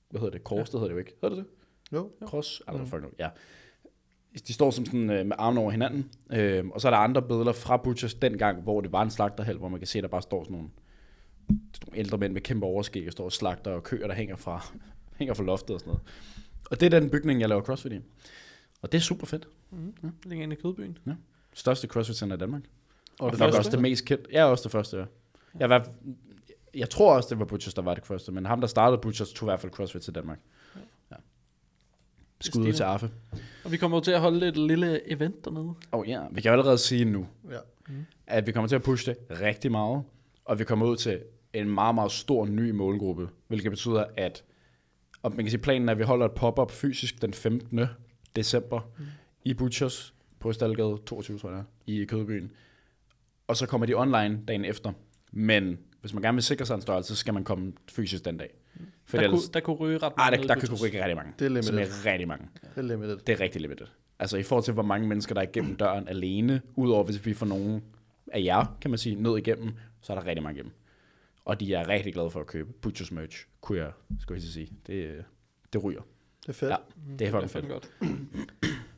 [0.09, 1.13] hvad hedder det, kors, det hedder det jo ikke.
[1.21, 1.51] Hedder det det?
[1.93, 2.11] Jo.
[2.25, 2.61] Cross?
[2.67, 3.07] I don't know, fuck no.
[3.19, 3.29] ja.
[4.47, 7.21] De står som sådan øh, med armene over hinanden, øh, og så er der andre
[7.21, 10.21] billeder fra Butchers dengang, hvor det var en slagterhal, hvor man kan se, der bare
[10.21, 10.69] står sådan nogle,
[11.47, 14.35] sådan nogle ældre mænd med kæmpe overskæg, og står og slagter og køer, der hænger
[14.35, 14.65] fra,
[15.19, 16.01] hænger fra loftet og sådan noget.
[16.71, 17.99] Og det er den bygning, jeg laver CrossFit i.
[18.81, 19.47] Og det er super fedt.
[19.71, 19.93] Mm.
[20.01, 20.97] Det ligger inde i kødbyen.
[21.53, 22.61] Største CrossFit center i Danmark.
[23.19, 23.59] Og Og det nok første?
[23.59, 24.27] også det mest kendt.
[24.31, 25.05] Jeg er også det første, ja.
[25.59, 25.87] Jeg, var,
[26.73, 29.33] jeg tror også, det var Butchers, der var det første, men ham, der startede Butchers,
[29.33, 30.39] tog i hvert fald CrossFit til Danmark.
[32.45, 33.09] Skud til Arfe.
[33.63, 35.73] Og vi kommer jo til at holde et lille event dernede.
[35.91, 37.57] Og oh, ja, vi kan allerede sige nu, Ja.
[38.27, 40.03] at vi kommer til at pushe det rigtig meget,
[40.45, 41.19] og vi kommer ud til
[41.53, 44.43] en meget, meget stor ny målgruppe, hvilket betyder, at
[45.23, 47.81] og man kan sige, planen er, at vi holder et pop-up fysisk den 15.
[48.35, 49.05] december mm.
[49.43, 52.51] i Butchers på Stalgade 22, tror jeg, i Kødbyen.
[53.47, 54.91] Og så kommer de online dagen efter.
[55.31, 58.37] Men hvis man gerne vil sikre sig en størrelse, så skal man komme fysisk den
[58.37, 58.49] dag.
[59.05, 61.15] For Der ellers, kunne, der kunne ryge ret ej, meget der, der gå ikke rigtig
[61.15, 61.33] mange.
[61.39, 61.63] Det er limited.
[61.63, 62.47] Som er rigtig mange.
[62.61, 63.17] Det er limited.
[63.17, 63.85] Det er rigtig limited.
[64.19, 67.33] Altså i forhold til, hvor mange mennesker, der er igennem døren alene, udover hvis vi
[67.33, 67.83] får nogen
[68.31, 70.73] af jer, kan man sige, ned igennem, så er der rigtig mange igennem.
[71.45, 74.69] Og de er rigtig glade for at købe Butchers merch, kunne jeg, skulle jeg sige.
[74.87, 75.23] Det,
[75.73, 76.01] det ryger.
[76.41, 76.71] Det er fedt.
[76.71, 76.75] Ja,
[77.09, 77.15] Ja.
[77.19, 77.91] det er fucking fandme fedt.
[78.01, 78.11] godt.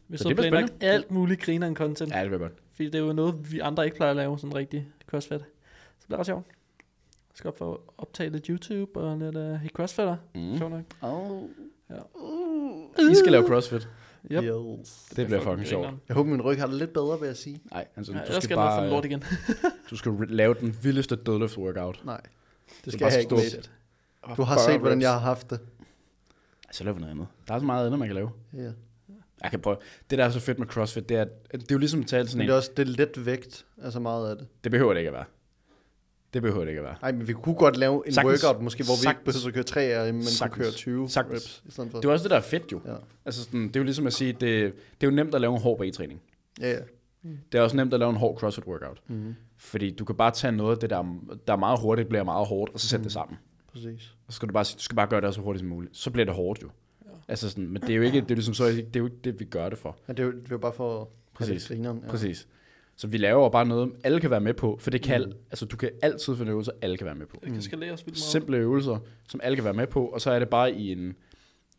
[0.07, 2.11] Vi Så så det bliver alt muligt griner content.
[2.13, 2.53] Ja, det bliver godt.
[2.73, 5.41] Fordi det er jo noget, vi andre ikke plejer at lave, sådan rigtig crossfit.
[5.99, 6.47] Så det er ret sjovt.
[7.37, 10.17] Jeg skal op for at optage lidt YouTube og lidt uh, i crossfitter.
[10.35, 10.57] Mm.
[10.57, 10.83] Sjovt nok.
[11.01, 11.43] Oh.
[11.89, 13.11] Ja.
[13.11, 13.89] I skal lave CrossFit.
[14.31, 14.43] Yep.
[14.43, 15.05] Yes.
[15.15, 15.87] Det bliver fucking sjovt.
[16.07, 17.61] Jeg håber, min ryg har det lidt bedre, vil jeg sige.
[17.71, 19.23] Nej, altså, Ja, du skal skal bare, lort igen.
[19.89, 22.01] du skal lave den vildeste deadlift workout.
[22.05, 22.21] Nej,
[22.85, 23.41] det skal jeg ikke med.
[24.37, 25.59] Du har set, hvordan jeg har haft det.
[26.71, 27.27] Så laver vi noget andet.
[27.47, 28.31] Der er så meget andet, man kan lave.
[28.53, 28.71] Ja.
[29.43, 29.77] Jeg kan prøve.
[30.09, 32.07] Det, der er så fedt med CrossFit, det er, at det er jo ligesom at
[32.07, 32.47] tale sådan en.
[32.47, 34.47] det er også det er let vægt, altså meget af det.
[34.63, 35.25] Det behøver det ikke at være.
[36.33, 36.95] Det behøver det ikke at være.
[37.01, 38.43] Nej, men vi kunne godt lave en Sagtens.
[38.43, 39.19] workout, måske, hvor vi Sagtens.
[39.19, 40.63] ikke behøver at køre 3 af, men kunne Sagtens.
[40.63, 41.33] køre 20 Sagtens.
[41.35, 41.99] reps i stedet for.
[41.99, 42.81] Det er også det, der er fedt jo.
[42.85, 42.93] Ja.
[43.25, 44.41] Altså sådan, det er jo ligesom at sige, det,
[45.01, 46.21] det er jo nemt at lave en hård bag-træning.
[46.61, 46.79] Ja, ja.
[47.51, 49.01] Det er også nemt at lave en hård CrossFit workout.
[49.07, 49.35] Mm-hmm.
[49.57, 51.15] Fordi du kan bare tage noget af det, der,
[51.47, 53.37] der er meget hurtigt, bliver meget hårdt, og så sætte det sammen.
[53.71, 54.15] Præcis.
[54.27, 55.97] Og så skal du bare, du skal bare gøre det så hurtigt som muligt.
[55.97, 56.69] Så bliver det hårdt jo.
[57.05, 57.09] Ja.
[57.27, 59.17] Altså sådan, men det er jo ikke, det er ligesom så, det er jo ikke
[59.23, 59.97] det, vi gør det for.
[60.07, 61.61] Men det er jo, det er jo bare for Præcis.
[61.63, 61.99] det grineren.
[62.05, 62.09] Ja.
[62.11, 62.47] Præcis.
[62.99, 65.33] Så vi laver bare noget, alle kan være med på, for det kan, mm.
[65.49, 67.39] altså du kan altid finde øvelser, alle kan være med på.
[67.43, 68.17] Det kan skaleres vildt meget.
[68.31, 68.97] Simple øvelser,
[69.29, 71.15] som alle kan være med på, og så er det bare i en,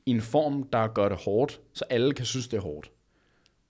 [0.06, 2.90] i en form, der gør det hårdt, så alle kan synes, det er hårdt.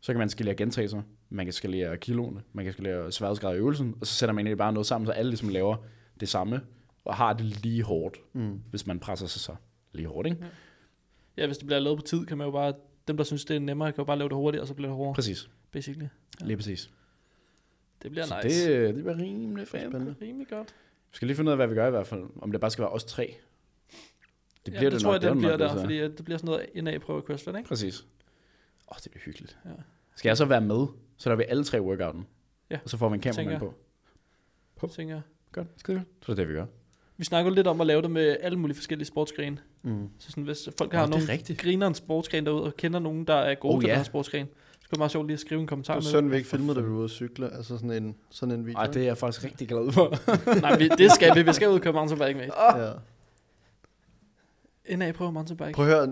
[0.00, 3.94] Så kan man skalere gentagelser, man kan skalere kiloene, man kan skalere sværhedsgrad i øvelsen,
[4.00, 5.76] og så sætter man egentlig bare noget sammen, så alle ligesom laver
[6.20, 6.60] det samme,
[7.04, 8.60] og har det lige hårdt, Mm.
[8.70, 9.54] hvis man presser sig så
[9.92, 10.44] lige hårdt, ikke?
[11.36, 12.72] Ja, hvis det bliver lavet på tid, kan man jo bare...
[13.08, 14.88] Dem, der synes, det er nemmere, kan jo bare lave det hurtigt, og så bliver
[14.88, 16.06] det hårdere, Præcis, basically.
[16.40, 16.90] lige præcis.
[18.02, 18.72] Det bliver Så nice.
[18.72, 19.82] det, det bliver rimelig fedt.
[19.82, 20.14] Spændende.
[20.22, 20.68] Rimelig godt.
[21.10, 22.22] Vi skal lige finde ud af, hvad vi gør i hvert fald.
[22.42, 23.36] Om det bare skal være os tre.
[24.66, 25.80] Det ja, det tror jeg, er den jo bliver nok, der, altså.
[25.80, 27.68] fordi at det bliver sådan noget NA prøve CrossFit, ikke?
[27.68, 28.00] Præcis.
[28.00, 28.06] Åh,
[28.88, 29.58] oh, det bliver hyggeligt.
[29.64, 29.70] Ja.
[30.16, 30.86] Skal jeg så være med,
[31.16, 32.26] så der vi alle tre workouten?
[32.70, 33.72] Ja, Og så får vi en tænker cameraman jeg.
[34.80, 34.88] på.
[34.88, 35.22] Tænker jeg.
[35.52, 36.04] Godt, skide.
[36.22, 36.66] Så er det det, vi gør.
[37.16, 39.58] Vi snakker lidt om at lave det med alle mulige forskellige sportsgrene.
[39.82, 40.08] Mm.
[40.18, 41.60] Så sådan, hvis folk har det er nogle rigtigt.
[41.60, 43.92] grineren sportsgren derude, og kender nogen, der er gode Oh, oh, til ja.
[43.92, 44.48] den her sportsgren,
[44.90, 46.20] det være sjovt lige at skrive en kommentar Det var med.
[46.20, 47.52] synd, vi ikke filmede, da vi var ude at cykle.
[47.54, 48.78] Altså sådan en, sådan en video.
[48.78, 50.14] Ej, det er jeg faktisk rigtig glad for.
[50.60, 51.42] Nej, vi, det skal vi.
[51.42, 52.48] Vi skal ud og køre mountainbike med.
[54.88, 54.96] Ja.
[54.96, 55.72] NA prøver mountainbike.
[55.72, 56.06] Prøv at høre,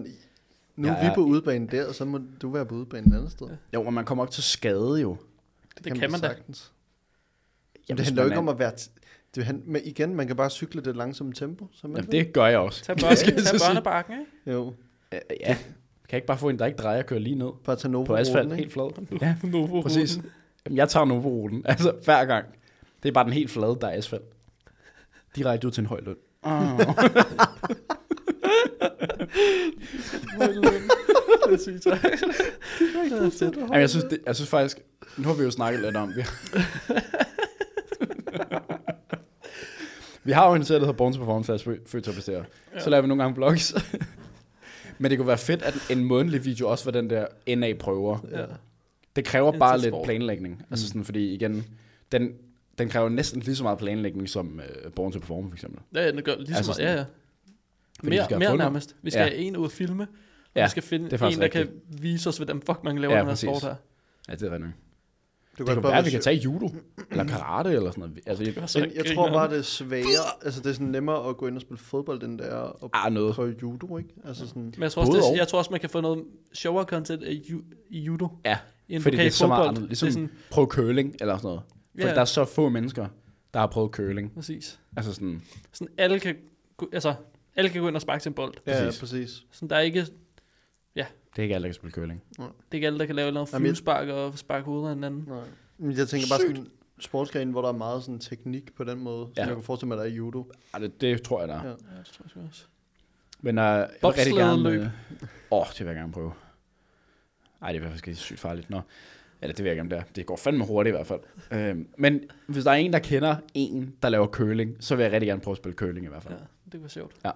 [0.76, 3.16] nu Ja, er vi på udebanen der, og så må du være på udebanen et
[3.16, 3.46] andet sted.
[3.46, 3.54] Ja.
[3.74, 5.16] jo, og man kommer op til skade jo.
[5.84, 6.26] det kan man da.
[6.28, 6.72] sagtens.
[7.74, 8.72] Men Jamen, det handler jo man ikke om at være...
[8.72, 8.90] T-
[9.34, 11.68] det han, men igen, man kan bare cykle det langsomme tempo.
[11.72, 12.84] Så man Jamen, det gør jeg også.
[12.84, 14.52] Tag, børne, jeg tag børnebakken, ikke?
[14.58, 14.74] Jo,
[15.12, 15.56] Ja, Ja.
[16.08, 17.50] Kan jeg ikke bare få en, der ikke drejer og kører lige ned?
[17.64, 18.56] bare tage Novo På asfalt, ikke?
[18.56, 18.90] helt flad.
[19.20, 20.20] Ja, Novo præcis.
[20.66, 21.62] Jamen, jeg tager Novo-ruten.
[21.68, 22.46] Altså, hver gang.
[23.02, 24.22] Det er bare den helt flade, der er asfalt.
[25.36, 26.16] Direkte ud til en høj løn.
[26.42, 26.52] Oh.
[26.52, 26.86] det
[33.12, 33.56] er fedt.
[33.56, 34.78] Jamen, jeg synes, det, jeg synes faktisk,
[35.16, 36.22] nu har vi jo snakket lidt om, vi,
[40.24, 42.44] vi har jo en serie, der hedder Born to Perform, fast født til at.
[42.78, 43.74] Så laver vi nogle gange vlogs.
[44.98, 48.18] Men det kunne være fedt, at en månedlig video også var den der NA-prøver.
[48.30, 48.44] Ja.
[49.16, 50.04] Det kræver Indtil bare lidt sport.
[50.04, 50.62] planlægning.
[50.70, 51.64] Altså sådan, fordi igen,
[52.12, 52.34] den,
[52.78, 55.80] den kræver næsten lige så meget planlægning som uh, Born to Perform, for eksempel.
[55.94, 56.92] Ja, det gør lige så Altså meget.
[56.92, 57.04] Ja, ja.
[58.02, 58.96] Fordi Mere, mere nærmest.
[59.02, 59.28] Vi skal Ja.
[59.28, 60.08] have en ud at filme, og
[60.56, 61.16] Ja, vi skal finde en, der
[61.48, 62.02] kan rigtigt.
[62.02, 63.48] vise os, hvordan fuck man laver Ja, den her præcis.
[63.48, 63.74] sport her.
[64.28, 64.72] Ja, det er rigtigt.
[65.58, 66.68] Det Det kan være, at vi kan tage judo,
[67.10, 68.18] eller karate, eller sådan noget.
[68.26, 70.44] Altså, jeg, Så Men jeg tror bare, det er sværere.
[70.44, 72.90] Altså, det er sådan nemmere at gå ind og spille fodbold, end det er at
[72.92, 73.34] ah, noget.
[73.34, 74.10] prøve judo, ikke?
[74.24, 74.62] Altså sådan...
[74.62, 77.42] Men jeg tror, også, det, jeg tror også, man kan få noget sjovere content i,
[77.50, 78.28] ju, i judo.
[78.44, 79.68] Ja, end fordi det er så meget fodbold.
[79.68, 80.02] anderledes.
[80.02, 81.60] Ligesom Det er sådan, prøve curling, eller sådan noget.
[82.00, 82.14] For Ja.
[82.14, 83.06] der er så få mennesker,
[83.54, 84.32] der har prøvet curling.
[84.34, 84.78] præcis.
[84.96, 85.42] Altså sådan,
[85.72, 86.36] Sådan, alle kan,
[86.76, 87.14] gå- altså,
[87.56, 88.54] alle kan gå ind og sparke til en bold.
[88.66, 89.00] Ja, Præcis.
[89.00, 89.20] præcis.
[89.20, 89.42] præcis.
[89.52, 90.06] Sådan, der er ikke,
[91.04, 92.22] det er ikke alle, der kan spille curling.
[92.36, 95.24] det er ikke alle, der kan lave noget flyvespark og sparke hovedet af hinanden.
[95.28, 95.44] Nej.
[95.78, 98.98] Men jeg tænker bare sådan en sportsgren, hvor der er meget sådan teknik på den
[99.00, 99.42] måde, Ja.
[99.42, 100.52] som jeg kan forestille mig, der er i judo.
[100.74, 101.62] Ej, det, det tror jeg, der er.
[101.64, 101.68] Ja.
[101.68, 102.64] Ja, det tror jeg også.
[103.40, 104.70] Men uh, jeg vil rigtig gerne...
[104.70, 104.88] Øh, Åh,
[105.50, 106.32] oh, det vil jeg gerne prøve.
[107.62, 108.70] Ej, det er faktisk sygt farligt.
[108.70, 108.80] Nå.
[109.42, 110.02] Eller det vil jeg gerne der.
[110.16, 111.20] Det går fandme hurtigt i hvert fald.
[111.50, 115.12] Øhm, men hvis der er en, der kender en, der laver curling, så vil jeg
[115.12, 116.34] rigtig gerne prøve at spille curling i hvert fald.
[116.34, 116.70] Ja, Ja.
[116.72, 117.14] det var sjovt.
[117.24, 117.32] Det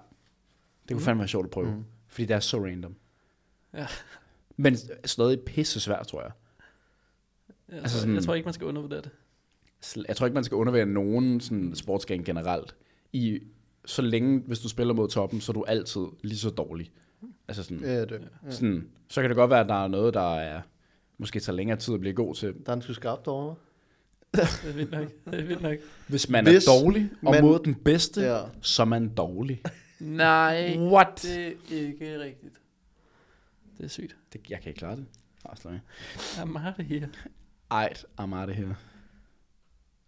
[0.91, 1.67] kunne fandme være sjovt at prøve.
[1.67, 1.73] Mm.
[1.77, 1.85] Mm.
[2.09, 2.95] Fordi det er så random.
[3.75, 3.87] Ja.
[4.57, 6.31] Men stadig pisse svært, tror jeg.
[7.69, 9.11] Ja, Altså altså sådan- Jeg tror ikke, man skal undervurdere det.
[10.09, 12.75] Jeg tror ikke, man skal undervære nogen sådan sportsgren generelt.
[13.13, 13.41] I,
[13.85, 16.91] så længe, hvis du spiller mod toppen, så er du altid lige så dårlig.
[17.49, 18.29] Altså sådan, Ja, det.
[18.47, 18.51] Ja.
[18.51, 20.61] sådan, så kan det godt være, at der er noget, der er,
[21.19, 22.55] måske tager længere tid at blive god til.
[22.67, 23.55] Der er en sgu skarpt over.
[24.35, 25.09] Det er vildt nok.
[25.31, 25.77] Det er vildt nok.
[26.09, 28.41] Hvis man Hvis er dårlig, og man- mod den bedste, ja.
[28.61, 29.63] så er man dårlig.
[30.01, 31.23] Nej, What?
[31.23, 31.47] det
[31.83, 32.55] er ikke rigtigt.
[33.81, 34.17] Det er sygt.
[34.33, 35.05] Det, jeg kan ikke klare det.
[35.45, 35.81] Ah, slå af.
[36.37, 37.07] Jeg er meget det her.
[37.71, 38.69] Ejt, Amarte her.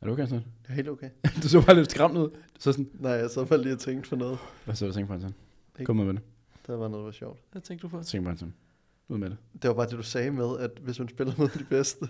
[0.00, 0.44] Er du okay sådan?
[0.62, 1.10] Det er helt okay.
[1.42, 2.30] Du så bare lidt skræmt ud.
[2.58, 4.38] Så sådan, Nej, jeg så bare lige og tænkte på noget.
[4.64, 5.14] hvad så du tænke på?
[5.14, 5.84] Ikke.
[5.84, 6.20] Kom med det.
[6.66, 7.40] Der var noget, der var sjovt.
[7.52, 8.02] Hvad tænkte du på?
[8.02, 8.54] Tænk på sådan.
[9.08, 9.36] ud med det.
[9.62, 12.08] Det var bare det, du sagde med, at hvis man spiller mod de bedste,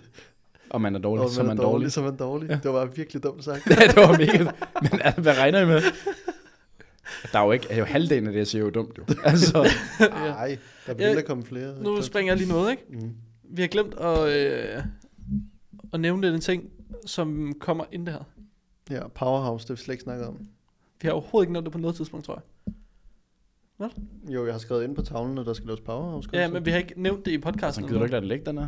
[0.69, 1.91] Og man er dårlig, og så er man dårlig, dårlig.
[1.91, 2.49] så man dårlig.
[2.49, 2.55] Ja.
[2.55, 3.65] Det var bare virkelig dumt sagt.
[3.69, 4.51] Ja, det var mega.
[4.91, 5.81] Men altså, hvad regner I med?
[7.31, 9.03] Der er jo ikke, er jo halvdelen af det, jeg siger jo dumt jo.
[9.25, 11.83] Altså, Nej, der vil Ja, komme flere.
[11.83, 12.83] Nu springer jeg lige noget, ikke?
[12.89, 13.15] Mm.
[13.43, 14.83] Vi har glemt at, øh,
[15.93, 16.69] at nævne den ting,
[17.05, 18.23] som kommer ind det her.
[18.89, 20.37] Ja, Powerhouse, det har vi slet ikke snakket om.
[21.01, 22.43] Vi har overhovedet ikke nævnt det på noget tidspunkt, tror jeg.
[24.33, 26.29] Jo, jeg har skrevet ind på tavlen, at der skal laves Powerhouse.
[26.33, 27.83] Ja, men vi har ikke nævnt det i podcasten.
[27.83, 28.67] så gider du ikke lade den ligge, den her?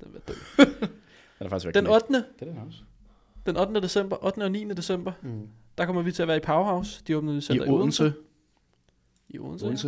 [0.00, 0.34] Den, den,
[1.38, 1.74] Den er faktisk væk.
[1.74, 2.06] den 8.
[2.14, 2.78] Det er den også.
[3.46, 3.80] Den 8.
[3.80, 4.38] december, 8.
[4.42, 4.64] og 9.
[4.68, 5.48] december, Mm.
[5.78, 7.02] Der kommer vi til at være i Powerhouse.
[7.06, 8.12] De åbnede I center i Odense.
[9.28, 9.64] I Odense.
[9.66, 9.86] Odense.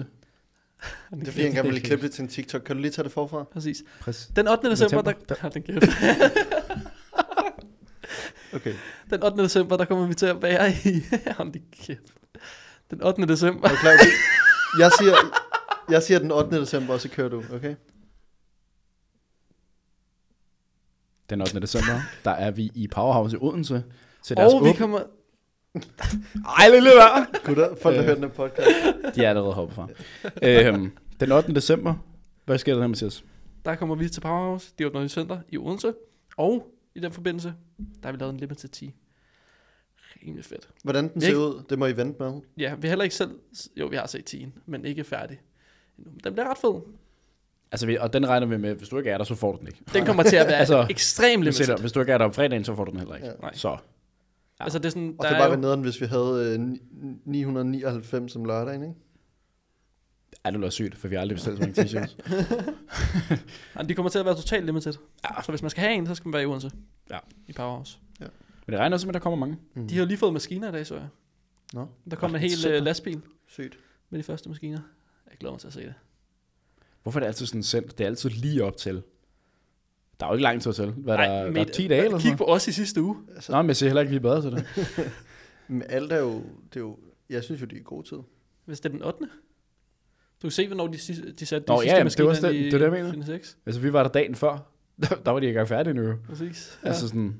[1.12, 1.16] Ja.
[1.16, 2.62] Det er fordi, jeg gerne ville klippe det til en TikTok.
[2.62, 3.44] Kan du lige tage det forfra?
[3.44, 3.82] Præcis.
[4.00, 4.26] Præcis.
[4.36, 4.70] Den 8.
[4.70, 5.12] december, der.
[5.40, 5.82] Hold den kæft.
[8.54, 8.74] Okay.
[9.10, 9.42] Den 8.
[9.42, 11.02] december, der kommer vi til at være i...
[11.36, 11.52] Hold
[11.86, 12.14] kæft.
[12.90, 13.26] Den 8.
[13.26, 13.68] december.
[13.68, 13.92] Er du klar?
[13.92, 14.10] Okay.
[14.78, 15.14] Jeg siger,
[15.90, 16.60] jeg siger den 8.
[16.60, 17.74] december, og så kører du, okay?
[21.30, 21.60] Den 8.
[21.60, 23.84] december, der er vi i Powerhouse i Odense.
[24.22, 25.00] Til deres Og vi åb- kommer...
[26.58, 27.30] Ej, lille vær.
[27.44, 28.06] Gutter, folk der Øh.
[28.06, 28.68] hører den her podcast.
[29.16, 29.88] De er allerede hoppet fra.
[30.42, 31.54] øhm, den 8.
[31.54, 31.94] december.
[32.44, 33.24] Hvad sker der her, Mathias?
[33.64, 34.72] Der kommer vi til Powerhouse.
[34.78, 35.92] De åbner et center i Odense.
[36.36, 38.88] Og i den forbindelse, der har vi lavet en limited tea.
[40.26, 40.68] Rimelig fedt.
[40.82, 42.32] Hvordan den ser har ud, det må I vente med.
[42.58, 43.30] Ja, vi har heller ikke selv...
[43.76, 45.40] Jo, vi har set tien, men ikke færdig.
[46.24, 46.80] Den bliver ret fed.
[47.72, 49.58] Altså, vi- og den regner vi med, hvis du ikke er der, så får du
[49.58, 49.80] den ikke.
[49.92, 51.78] Den kommer til at være Altså, ekstremt limited.
[51.80, 53.26] Hvis du ikke er der om fredagen, så får du den heller ikke.
[53.26, 53.32] Ja.
[53.42, 53.54] Nej.
[53.54, 53.76] Så.
[54.60, 54.64] Ja.
[54.64, 56.52] Altså, det er sådan, Og der det er bare jo, være nederen, hvis vi havde
[56.54, 56.80] øh, ni-
[57.24, 58.94] 999 som lørdagen, ikke?
[60.44, 62.16] Ja, det lyder sygt, for vi har aldrig bestilt så mange t-shirts.
[63.76, 64.92] Ja, de kommer til at være totalt limited.
[65.24, 65.42] Ja.
[65.42, 66.70] Så hvis man skal have en, så skal man være i Odense.
[67.10, 67.18] Ja.
[67.46, 67.98] I Powerhouse.
[68.66, 69.56] Men det regner også med, at der kommer mange.
[69.74, 69.88] Mm.
[69.88, 71.08] De har lige fået maskiner i dag, så jeg.
[71.72, 72.78] Nå, Der kom Nå, en hel super.
[72.78, 73.78] uh, lastbil sygt.
[74.10, 74.80] med de første maskiner.
[75.30, 75.94] Jeg glæder mig til at se det.
[77.02, 77.98] Hvorfor er det altid sådan sendt?
[77.98, 79.02] Det er altid lige op til.
[80.20, 80.90] Der er jo ikke lang tid til.
[80.90, 83.16] Hvad Ej, der, der er men- 10 dage eller Kig på os i sidste uge.
[83.34, 84.66] Altså, Nå, men jeg siger heller ikke, vi er bedre til det.
[85.68, 86.32] men alt er jo,
[86.68, 86.98] det er jo,
[87.30, 88.16] jeg synes jo, det er god tid.
[88.64, 89.18] Hvis det er den 8.
[89.20, 89.26] Du
[90.42, 92.48] kan se, hvornår de, sidste- de satte Nå, de ja, sidste jamen, det var maskiner
[92.50, 93.08] det- i det er det, jeg mener.
[93.08, 93.56] Phoenix 6.
[93.66, 94.70] altså, vi var der dagen før.
[95.02, 96.02] Der, der var de ikke engang færdige nu.
[96.02, 96.14] jo.
[96.28, 96.78] Præcis.
[96.82, 96.88] Ja.
[96.88, 97.36] Altså sådan,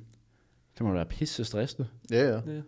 [0.78, 1.88] det må være pisse stressende.
[2.10, 2.34] Ja, ja.
[2.34, 2.60] Ja.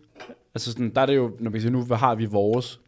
[0.54, 2.80] Altså sådan, der er det jo, når vi siger, nu har vi vores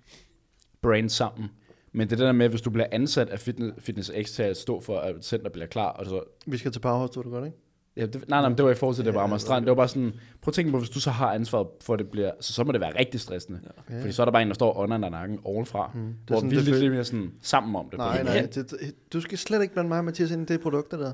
[0.83, 1.49] brand sammen.
[1.93, 4.43] Men det er det der med, hvis du bliver ansat af Fitness, Fitness X til
[4.43, 7.23] at stå for, at et center bliver klar, og så Vi skal til Powerhouse, tror
[7.23, 7.57] du godt, ikke?
[7.97, 9.65] Ja, det, nej, nej, det var i forhold til, det var Amager Strand.
[9.65, 11.99] Det var bare sådan, prøv at tænke på, hvis du så har ansvaret for, at
[11.99, 13.61] det bliver, så, så må det være rigtig stressende.
[13.91, 14.01] Ja.
[14.01, 15.91] Fordi så er der bare en, der står under den nakken ovenfra.
[15.95, 16.01] Mm.
[16.01, 17.99] Det er Hvor sådan, vi det lidt, mere sådan sammen om det.
[17.99, 20.97] Nej, nej, det, du skal slet ikke blande mig og Mathias ind i det produkter
[20.97, 21.13] der.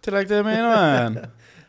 [0.00, 1.16] Det er da ikke det, jeg mener, mand.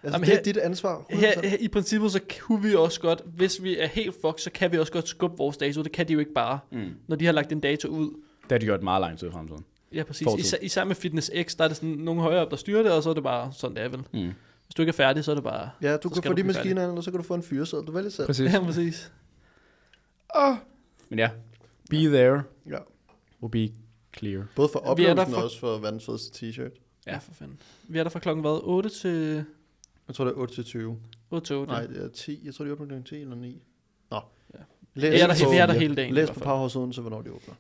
[0.08, 1.06] Altså, Jamen, det er her- dit ansvar.
[1.10, 1.16] 100%.
[1.20, 4.50] Her, her, I princippet, så kunne vi også godt, hvis vi er helt fucked, så
[4.54, 5.82] kan vi også godt skubbe vores dato.
[5.84, 6.90] Det kan de jo ikke bare, mm.
[7.08, 8.06] når de har lagt en dato ud.
[8.44, 9.66] Det har de gjort meget lang tid i fremtiden.
[9.94, 10.28] Ja, præcis.
[10.38, 12.92] Især, især med Fitness X, der er det sådan nogle højere op, der styrer det,
[12.92, 14.00] og så er det bare sådan, det er vel.
[14.14, 14.32] Mm.
[14.66, 15.70] Hvis du ikke er færdig, så er det bare...
[15.82, 17.88] Ja, du kan skal få de maskiner og så kan du få en fyreseddel.
[17.88, 18.26] Du vælger selv.
[18.26, 18.54] Præcis.
[18.54, 19.12] Ja, præcis.
[21.10, 21.30] Men ja,
[21.90, 22.78] be there, Ja.
[23.44, 23.74] will be
[24.18, 24.46] clear.
[24.56, 27.04] Både for er oplevelsen og for- også for fedeste t-shirt.
[27.08, 27.58] Ja, ja for fanden.
[27.88, 28.60] Vi er der fra klokken hvad?
[28.64, 29.46] 8 til...
[30.08, 31.00] Jeg tror, det er 8 til 20.
[31.32, 31.74] 8 til 8.
[31.74, 32.42] Nej, det er 10.
[32.46, 33.64] Jeg tror, det er åbner klokken 10 eller 9.
[34.12, 34.20] Nå.
[34.54, 34.60] Ja.
[34.94, 36.14] Læs Vi er der, på, vi er der hele dagen.
[36.14, 36.40] Læs på.
[36.40, 37.54] Powerhouse Odense, hvornår de åbner.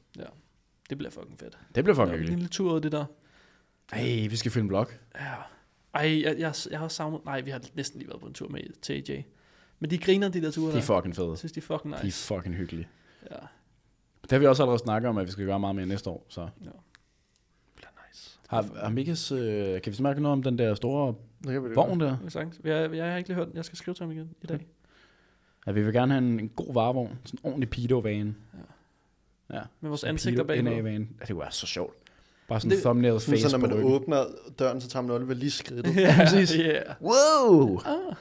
[0.90, 1.58] Det bliver fucking fedt.
[1.76, 2.40] Det bliver Ja, fucking en hyggeligt.
[2.40, 3.06] lille tur ud det der.
[3.94, 4.88] Ej, vi skal filme vlog.
[5.16, 5.34] Ja.
[5.94, 7.26] Ej, jeg, jeg, jeg har savnet...
[7.26, 9.24] Nej, vi har næsten lige været på en tur med AJ.
[9.80, 11.30] Men de griner, de der ture De er fucking fede.
[11.30, 12.28] Jeg synes, de er fucking De er nice.
[12.36, 12.88] fucking hyggelige.
[13.32, 13.36] Ja.
[14.22, 16.26] Det har vi også allerede snakket om, at vi skal gøre meget mere næste år.
[16.30, 16.48] Så.
[17.76, 18.40] Bliver nice.
[18.48, 21.70] Har, har Mikkes, øh, kan vi snakke noget om den der store Det kan vi
[21.76, 22.18] vogn der?
[22.26, 22.60] Er sagtens.
[22.64, 23.56] Jeg, jeg har ikke lige hørt den.
[23.56, 24.68] Jeg skal skrive til ham igen i dag.
[25.68, 27.20] Ja, vi vil gerne have en, en god varevogn.
[27.26, 28.36] Sådan en ordentlig pedo-van.
[29.54, 29.60] Ja.
[29.82, 30.70] Med vores en ansigter pedo- bagpå.
[30.70, 31.02] NA-van.
[31.02, 31.94] Ja, det kunne være så sjovt.
[32.48, 33.92] Bare sådan en thumbnail Sådan, face så når man ryggen.
[33.94, 34.26] åbner
[34.60, 35.96] døren, så tager man Oliver lige skridtet.
[36.02, 36.52] Ja, præcis.
[36.52, 36.84] Yeah.
[37.02, 37.78] Wow!
[37.86, 38.16] Ah.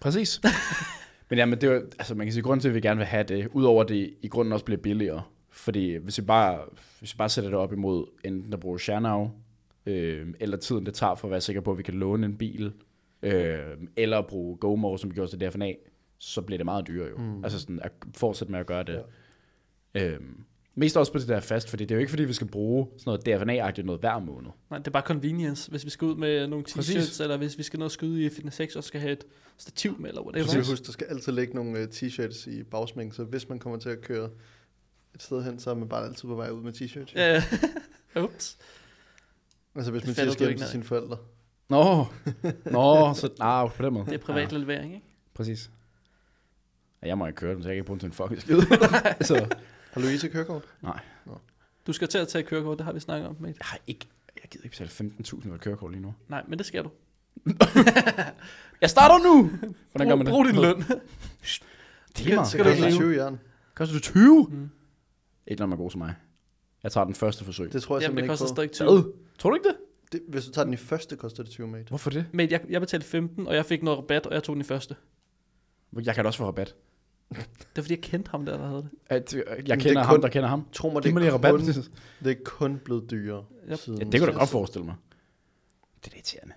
[0.00, 0.40] Præcis.
[1.30, 2.96] men ja, men det er jo, altså man kan sige, grund til, at vi gerne
[2.98, 6.60] vil have det, udover at det i grunden også bliver billigere, fordi hvis vi bare,
[6.98, 9.30] hvis vi bare sætter det op imod enten der bruger Schernau,
[9.86, 12.36] øh, eller tiden det tager for at være sikker på, at vi kan låne en
[12.36, 12.72] bil,
[13.22, 13.58] øh,
[13.96, 15.72] eller bruge GoMore, som vi gjorde til DFNA,
[16.18, 17.16] så bliver det meget dyrere jo.
[17.16, 17.44] Mm.
[17.44, 19.02] Altså sådan at fortsætte med at gøre det.
[19.94, 20.10] Ja.
[20.10, 20.20] Øh,
[20.74, 22.86] mest også på det der fast, fordi det er jo ikke fordi, vi skal bruge
[22.98, 24.50] sådan noget DFNA-agtigt noget hver måned.
[24.70, 25.70] Nej, det er bare convenience.
[25.70, 26.96] Hvis vi skal ud med nogle Præcis.
[26.96, 29.24] t-shirts, eller hvis vi skal noget skyde i Fitness 6, og skal have et
[29.56, 30.60] stativ med, eller whatever.
[30.60, 33.78] Vi huske, der skal altid ligge nogle uh, t-shirts i bagsmænken, så hvis man kommer
[33.78, 34.30] til at køre
[35.14, 37.12] et sted hen, så er man bare altid på vej ud med t-shirts.
[37.16, 37.42] Ja, ja.
[38.24, 38.58] Ups.
[39.74, 41.16] Altså hvis Det man siger skal du ikke til sine forældre.
[41.68, 42.06] Nå,
[42.64, 44.06] Nå, så ah, på den måde.
[44.06, 44.58] Det er privat ja.
[44.58, 45.06] levering, ikke?
[45.34, 45.70] Præcis.
[47.02, 48.40] Ja, jeg må ikke køre dem, så jeg kan ikke bruge dem til en fucking
[48.40, 48.60] skid.
[49.28, 49.56] så,
[49.92, 50.62] Har Louise kørekort?
[50.82, 51.00] nej.
[51.26, 51.38] Nå.
[51.86, 53.56] Du skal til at tage kørekort, det har vi snakket om, mate.
[53.58, 54.06] Jeg har ikke,
[54.42, 56.14] jeg gider ikke betale 15.000 for et kørekort lige nu.
[56.28, 56.90] Nej, men det skal du.
[58.80, 59.50] Jeg starter nu!
[59.90, 60.32] Hvordan gør man det?
[60.32, 60.84] Brug din løn.
[62.14, 62.44] Timer.
[62.44, 62.98] Skal du Det ikke leve?
[62.98, 63.40] 20 jern.
[63.74, 64.46] Koster det 20?
[64.50, 64.70] Mm.
[65.46, 66.14] Ikke når man er god som mig.
[66.84, 67.72] Jeg tager den første forsøg.
[67.72, 69.02] Det tror jeg Jamen, det koster ikke stadig 20.
[69.02, 69.12] Hvad?
[69.38, 69.76] Tror du ikke det?
[70.12, 71.88] Det, hvis du tager den i første, koster det 20, mate.
[71.88, 72.26] Hvorfor det?
[72.32, 74.64] Men jeg, jeg betalte 15, og jeg fik noget rabat, og jeg tog den i
[74.64, 74.96] første.
[76.04, 76.74] Jeg kan da også få rabat.
[77.30, 77.38] Det
[77.76, 78.90] er fordi, jeg kendte ham der, der havde det.
[79.06, 80.66] At, øh, jeg det er kender ham, kun- der kender ham.
[80.72, 81.50] Tro mig, Giv det mig er, lige rabat.
[81.52, 81.60] kun,
[82.24, 83.44] det er kun blevet dyrere.
[83.70, 83.78] Yep.
[83.78, 84.38] siden Ja, det kunne du sidst.
[84.38, 84.94] godt forestille mig.
[86.04, 86.54] Det er irriterende.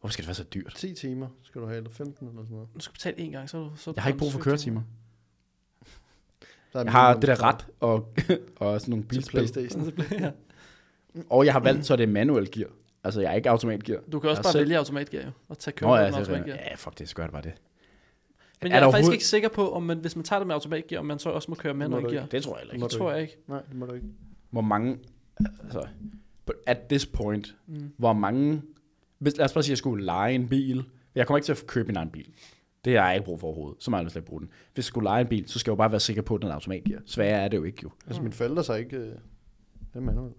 [0.00, 0.74] Hvorfor skal det være så dyrt?
[0.76, 2.68] 10 timer skal du have, eller 15 eller sådan noget.
[2.74, 3.70] Du skal betale en gang, så er du...
[3.76, 4.82] Så er Jeg har ikke brug for køretimer.
[6.72, 8.14] Der er Jeg har det der ret og,
[8.56, 9.30] og sådan nogle bilspil.
[9.38, 9.92] Playstation.
[10.12, 10.30] ja.
[11.30, 12.68] Og jeg har valgt, så det er manuel gear.
[13.04, 13.98] Altså, jeg er ikke automatgear.
[14.12, 15.30] Du kan også Jeg bare selv- vælge automatgear, jo.
[15.48, 16.56] Og tage Nå, kørekort ja, med er, automatgear.
[16.56, 17.52] ja, fuck det, så gør det bare det.
[18.62, 20.46] Men Er jeg er faktisk overhovedet- ikke sikker på, om man, hvis man tager det
[20.46, 22.26] med automatgear, om man så også må køre må manuel gear.
[22.26, 22.82] Det tror jeg ikke.
[22.84, 23.36] Det tror jeg ikke.
[23.48, 24.06] Nej, det må du ikke.
[24.50, 24.98] Hvor mange,
[25.64, 25.82] altså,
[26.66, 27.92] at this point, Mm.
[27.96, 28.62] hvor mange,
[29.18, 30.84] hvis, lad os bare sige, at jeg skulle lege en bil.
[31.14, 32.26] Jeg kommer ikke til at købe min egen bil.
[32.84, 33.82] Det har jeg ikke brug for overhovedet.
[33.84, 34.48] Så meget jeg slet ikke bruge den.
[34.74, 36.42] Hvis jeg skulle lege en bil, så skal jeg jo bare være sikker på, at
[36.42, 37.00] den er automatgear.
[37.06, 37.90] Sværere er det jo ikke jo.
[38.06, 38.96] Altså, mine forældre så ikke...
[38.96, 39.16] Øh, det
[39.94, 40.36] er manuelt.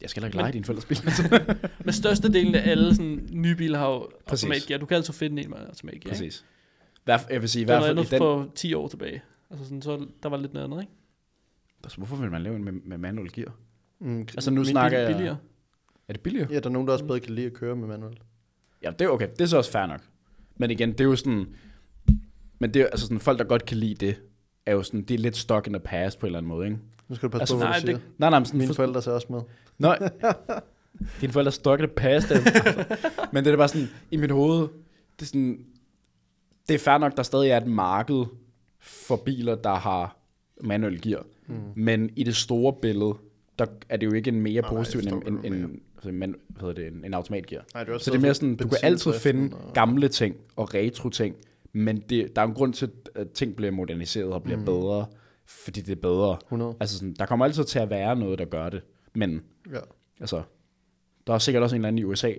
[0.00, 0.98] Jeg skal heller ikke lege din forældres bil.
[1.84, 4.44] Men størstedelen af alle sådan, nye biler har jo Præcis.
[4.44, 4.78] automatgear.
[4.78, 5.94] Du kan altså finde en med automatgear.
[5.94, 6.08] ikke?
[6.08, 6.44] Præcis.
[7.04, 8.48] Hvad, jeg vil sige, i Det var hvert noget fald i andet den...
[8.48, 9.22] for 10 år tilbage.
[9.50, 10.92] Altså sådan, så der var lidt noget andet, ikke?
[11.84, 13.54] Altså, hvorfor vil man lave en med, med manuel gear?
[13.98, 15.14] Mm, Altså, nu Min snakker bil- jeg...
[15.16, 15.36] Billigere.
[16.08, 16.48] Er det billigere?
[16.50, 18.22] Ja, der er nogen, der også bedre kan lide at køre med manuelt.
[18.82, 19.28] Ja, det er okay.
[19.30, 20.00] Det er så også fair nok.
[20.58, 21.46] Men igen, det er jo sådan...
[22.58, 24.16] Men det er altså sådan, folk, der godt kan lide det,
[24.66, 26.66] er jo sådan, det er lidt stuck in the past på en eller anden måde,
[26.66, 26.78] ikke?
[27.08, 27.92] Nu skal du passe Altså, på, hvad nej, du siger.
[27.96, 29.40] det- Nej, nej, men sådan, Mine for, forældre ser også med.
[29.78, 29.98] Nej.
[31.20, 32.30] Dine forældre stuck in the past.
[32.30, 32.84] Altså.
[33.32, 34.60] Men det er bare sådan, i mit hoved,
[35.16, 35.64] det er sådan,
[36.68, 38.24] det er fair nok, der stadig er et marked
[38.80, 40.16] for biler, der har
[40.64, 41.24] manuel gear.
[41.46, 41.54] Mm.
[41.76, 43.14] Men i det store billede,
[43.58, 46.60] der er det jo ikke en mere nej, positiv end, end, end, altså, man, hvad
[46.60, 47.64] hedder det, en, en automatgear.
[47.74, 49.72] Nej, det Så det er mere sådan, du kan altid finde og...
[49.74, 51.36] gamle ting og retro ting,
[51.72, 54.64] men det, der er en grund til, at ting bliver moderniseret og bliver Mm.
[54.64, 55.06] bedre,
[55.46, 56.38] fordi det er bedre.
[56.44, 56.74] 100.
[56.80, 58.82] Altså sådan, der kommer altid til at være noget, der gør det,
[59.14, 59.78] men Ja.
[60.20, 60.42] altså,
[61.26, 62.32] der er sikkert også en eller anden i USA,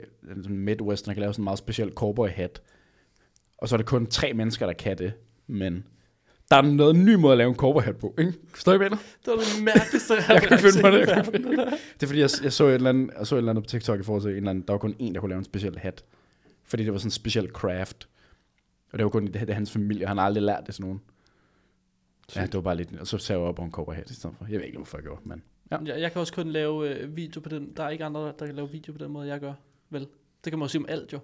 [0.48, 2.62] en Midwest, der kan lave sådan en meget speciel cowboy hat,
[3.58, 5.14] og så er det kun tre mennesker, der kan det,
[5.48, 5.84] men
[6.52, 8.34] der er noget ny måde at lave en cowboy hat på, ikke?
[8.54, 8.90] Forstår I, hvad?
[8.90, 11.08] Det var det mærkeligste, jeg, Jeg kan finde på det.
[11.08, 11.74] Jeg finde det.
[12.02, 14.00] Er fordi, jeg, jeg, så et eller andet, jeg så et eller andet på TikTok
[14.00, 15.78] i forhold til en eller anden, der var kun en, der kunne lave en speciel
[15.78, 16.04] hat.
[16.64, 18.10] Fordi det var sådan en speciel craft.
[18.92, 21.02] Og det var kun det, det hans familie, han har aldrig lært det til nogen.
[22.36, 24.14] Ja, det var bare lidt, og så sagde jeg op på en cowboy hat i
[24.14, 24.46] set for.
[24.50, 25.78] Jeg ved ikke, hvorfor jeg gjorde, men Ja.
[25.86, 27.74] Jeg, jeg kan også kun lave øh, video på den.
[27.78, 29.54] Der er ikke andre, der kan lave video på den måde, jeg gør.
[29.90, 30.08] Vel?
[30.44, 31.20] Det kan man jo sige om alt jo.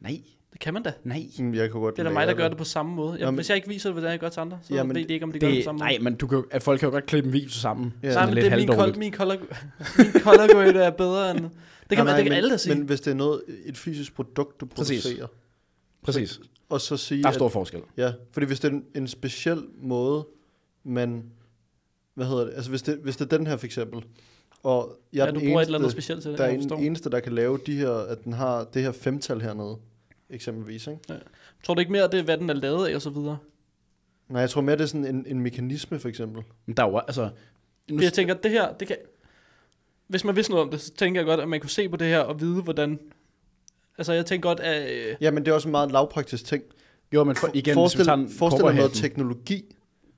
[0.00, 0.20] nej,
[0.56, 0.92] Det kan man da.
[1.04, 1.22] nej.
[1.38, 3.12] Mm, Jeg kan godt Det er da mig, der gør det på samme måde.
[3.12, 5.04] Jeg, Jamen- hvis jeg ikke viser det, hvordan jeg gør til andre, så Jamen, ved
[5.04, 6.04] de ikke, om de gør det på Det, samme nej, måde.
[6.04, 7.94] men du kan, at folk kan jo godt klippe en video sammen.
[8.02, 8.14] Ja.
[8.14, 9.36] Nej, men det er min, col- min color,
[9.98, 11.40] min color grade er bedre end...
[11.40, 12.74] Det kan, man, det kan men, alle da sige.
[12.74, 15.02] Men hvis det er noget, et fysisk produkt, du Præcis.
[15.04, 15.26] producerer,
[16.02, 16.40] Præcis.
[16.68, 17.80] og så sige, Der er at, stor forskel.
[17.96, 20.26] ja, fordi hvis det er en, en speciel måde,
[20.84, 21.24] man,
[22.14, 24.04] hvad hedder det, altså hvis det, hvis det er den her for eksempel,
[24.62, 26.38] og jeg ja, er du den bruger et eneste, eller andet specielt til det.
[26.38, 26.76] der er jeg en, forstår.
[26.78, 29.76] eneste, der kan lave de her, at den har det her femtal hernede,
[30.30, 31.00] eksempelvis, ikke?
[31.64, 33.38] Tror du ikke mere, det er, hvad den er lavet af, og så videre?
[34.28, 36.42] Nej, jeg tror mere, det er sådan en, en mekanisme, for eksempel.
[36.66, 37.30] Men der er jo, altså...
[37.90, 38.96] Nu, jeg tænker, det her, det kan...
[40.06, 41.96] Hvis man vidste noget om det, så tænker jeg godt, at man kunne se på
[41.96, 42.98] det her og vide, hvordan...
[43.98, 44.92] Altså, jeg tænker godt, at...
[44.92, 46.62] Øh, Ja, men det er også en meget lavpraktisk ting.
[47.12, 49.64] jo, men for, igen, hvis vi forestil, tager en forestil dig noget teknologi,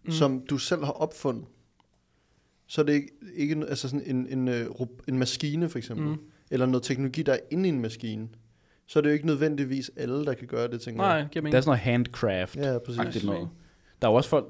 [0.05, 0.13] Mm.
[0.13, 1.45] som du selv har opfundet.
[2.67, 5.79] Så er det ikke, ikke en- altså sådan en, en, øh, rob- en maskine, for
[5.79, 6.07] eksempel.
[6.07, 6.17] Mm.
[6.51, 8.29] Eller noget teknologi, der er inde i en maskine.
[8.89, 11.29] Så er det jo ikke nødvendigvis alle, der kan gøre det, tænker nej, jeg.
[11.31, 12.57] giver Der er sådan noget handcraft.
[12.57, 12.99] Ja, præcis.
[13.01, 13.49] agtigt noget.
[14.03, 14.47] Der er jo også folk,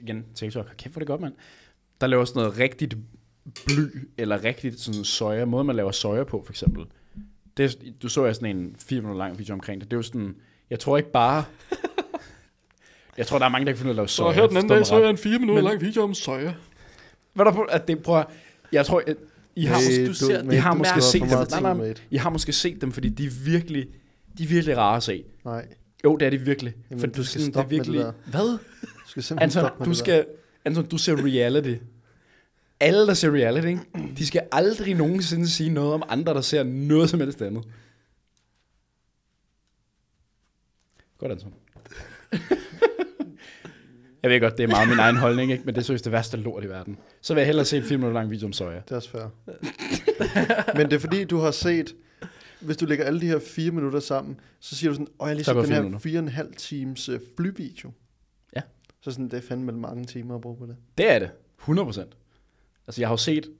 [0.00, 1.34] igen, TikTok, hold kæft, hvor er det godt, mand.
[2.00, 2.96] Der laver sådan noget rigtigt
[3.66, 6.84] bly, eller rigtigt sådan soja, måde man laver soja på, for eksempel.
[7.56, 9.90] Det, du så jeg sådan en 4 minutter lang video omkring det.
[9.90, 10.36] Det er jo sådan,
[10.70, 11.44] jeg tror ikke bare...
[13.18, 14.32] jeg tror, der er mange, der kan finde ud af at lave Så soja.
[14.32, 16.54] her den anden dag, så jeg en fire minutter Men- lang video om soja.
[17.32, 18.26] Hvad er der på, at det, prøv at,
[18.72, 19.16] jeg tror, at,
[19.56, 21.28] I har, Hey, du ser- I har måske set dem.
[21.62, 23.86] Nej, Nej, I har måske set dem, fordi de er virkelig,
[24.38, 25.24] de er virkelig rare at se.
[25.44, 25.66] nej.
[26.04, 26.74] Jo, det er de virkelig.
[26.90, 28.12] Jamen, for du skal sådan, stoppe med det der.
[28.26, 28.58] Hvad?
[28.82, 30.26] Du skal simpelthen Anton, stoppe med du det skal,
[30.64, 31.74] Anton, du ser reality.
[32.80, 33.80] Alle, der ser reality, ikke?
[34.18, 37.64] de skal aldrig nogensinde sige noget om andre, der ser noget som helst andet.
[41.18, 41.52] Godt, Anton.
[44.22, 45.64] Jeg ved godt, det er meget min egen holdning, ikke?
[45.64, 46.98] men det er seriøst det værste lort i verden.
[47.20, 48.76] Så vil jeg hellere se en 4 minutter lang video om soja.
[48.76, 50.76] Det er også fair.
[50.76, 51.94] Men det er fordi, du har set,
[52.60, 55.36] hvis du lægger alle de her fire minutter sammen, så siger du sådan, åh, jeg
[55.36, 57.92] lige Så den her fire og en halv times øh, flyvideo.
[58.56, 58.60] Ja.
[59.00, 60.76] Så sådan, det er fandme mange timer at bruge på det.
[60.98, 61.30] Det er det.
[61.60, 62.00] 100%.
[62.86, 63.50] Altså, jeg har jo set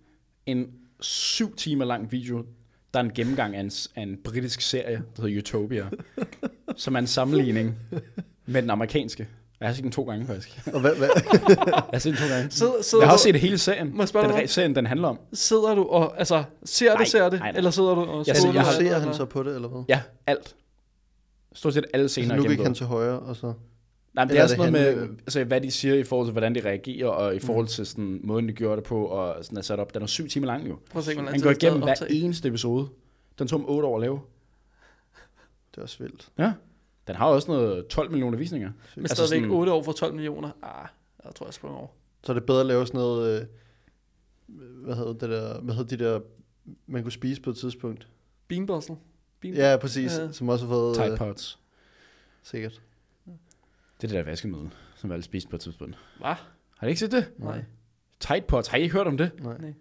[0.47, 0.67] en
[1.01, 2.47] syv timer lang video,
[2.95, 5.87] der er en gennemgang af en, af en britisk serie, der hedder Utopia,
[6.77, 7.77] som er en sammenligning
[8.47, 9.29] med den amerikanske.
[9.63, 10.61] Jeg har set den to gange, faktisk.
[10.75, 11.09] Og hvad, hvad?
[11.67, 12.51] Jeg har set den to gange.
[12.51, 13.91] Sidder, sidder, Jeg har også du, set hele serien.
[13.97, 15.19] Må jeg spørge den, re- serien, den handler om.
[15.33, 17.57] sidder du og, altså, ser Nej, du, ser det, nej, nej.
[17.59, 19.83] eller sidder du og Jeg jeg har- eller- ser han så på det, eller hvad?
[19.89, 20.55] Ja, alt.
[21.53, 23.53] Stort set alle scener Så er nu gik han til højre, og så...
[24.15, 25.21] Nej, men det er er sådan det noget med, handling?
[25.21, 28.21] altså, hvad de siger i forhold til, hvordan de reagerer, og i forhold til sådan,
[28.25, 29.95] måden, de gjorde det på, og sådan er sat op.
[29.95, 30.77] Den er syv timer lang jo.
[30.91, 32.89] Prøv at se, Han går igennem hver eneste episode.
[33.39, 34.21] Den tog om 8 år at lave.
[35.71, 36.29] Det er også vildt.
[36.39, 36.53] Ja.
[37.07, 38.73] Den har også noget 12 millioner visninger.
[38.97, 40.51] Men Altså stadigvæk sådan- 8 år for 12 millioner.
[40.63, 40.89] Ah,
[41.25, 41.89] jeg tror, jeg sprang over.
[42.23, 43.41] Så er det bedre at lave sådan noget...
[43.41, 43.47] Øh,
[44.85, 45.61] hvad hedder det der...
[45.61, 46.21] Hvad hedder de der...
[46.87, 48.09] Man kunne spise på et tidspunkt.
[48.49, 48.97] Bean Bustle.
[49.41, 50.19] Bean Ja, præcis.
[50.19, 50.33] Ja.
[50.33, 50.95] Som også har fået...
[50.97, 51.59] Tide Øh, Pods.
[52.43, 52.73] sikkert.
[54.01, 55.99] Det er det der vaskemiddel, som vi alle spiste på et tidspunkt.
[56.19, 56.35] Hvad?
[56.79, 57.31] Har I ikke set det?
[57.39, 57.65] Nej.
[58.21, 59.31] Tide Pods, har I ikke hørt om det?
[59.41, 59.59] Nej.
[59.59, 59.75] Nej.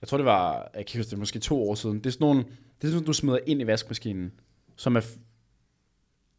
[0.00, 1.98] Jeg tror, det var, jeg kan huske det, måske to år siden.
[1.98, 2.44] Det er sådan nogle,
[2.82, 4.32] det er sådan, du smider ind i vaskemaskinen,
[4.76, 5.00] som er,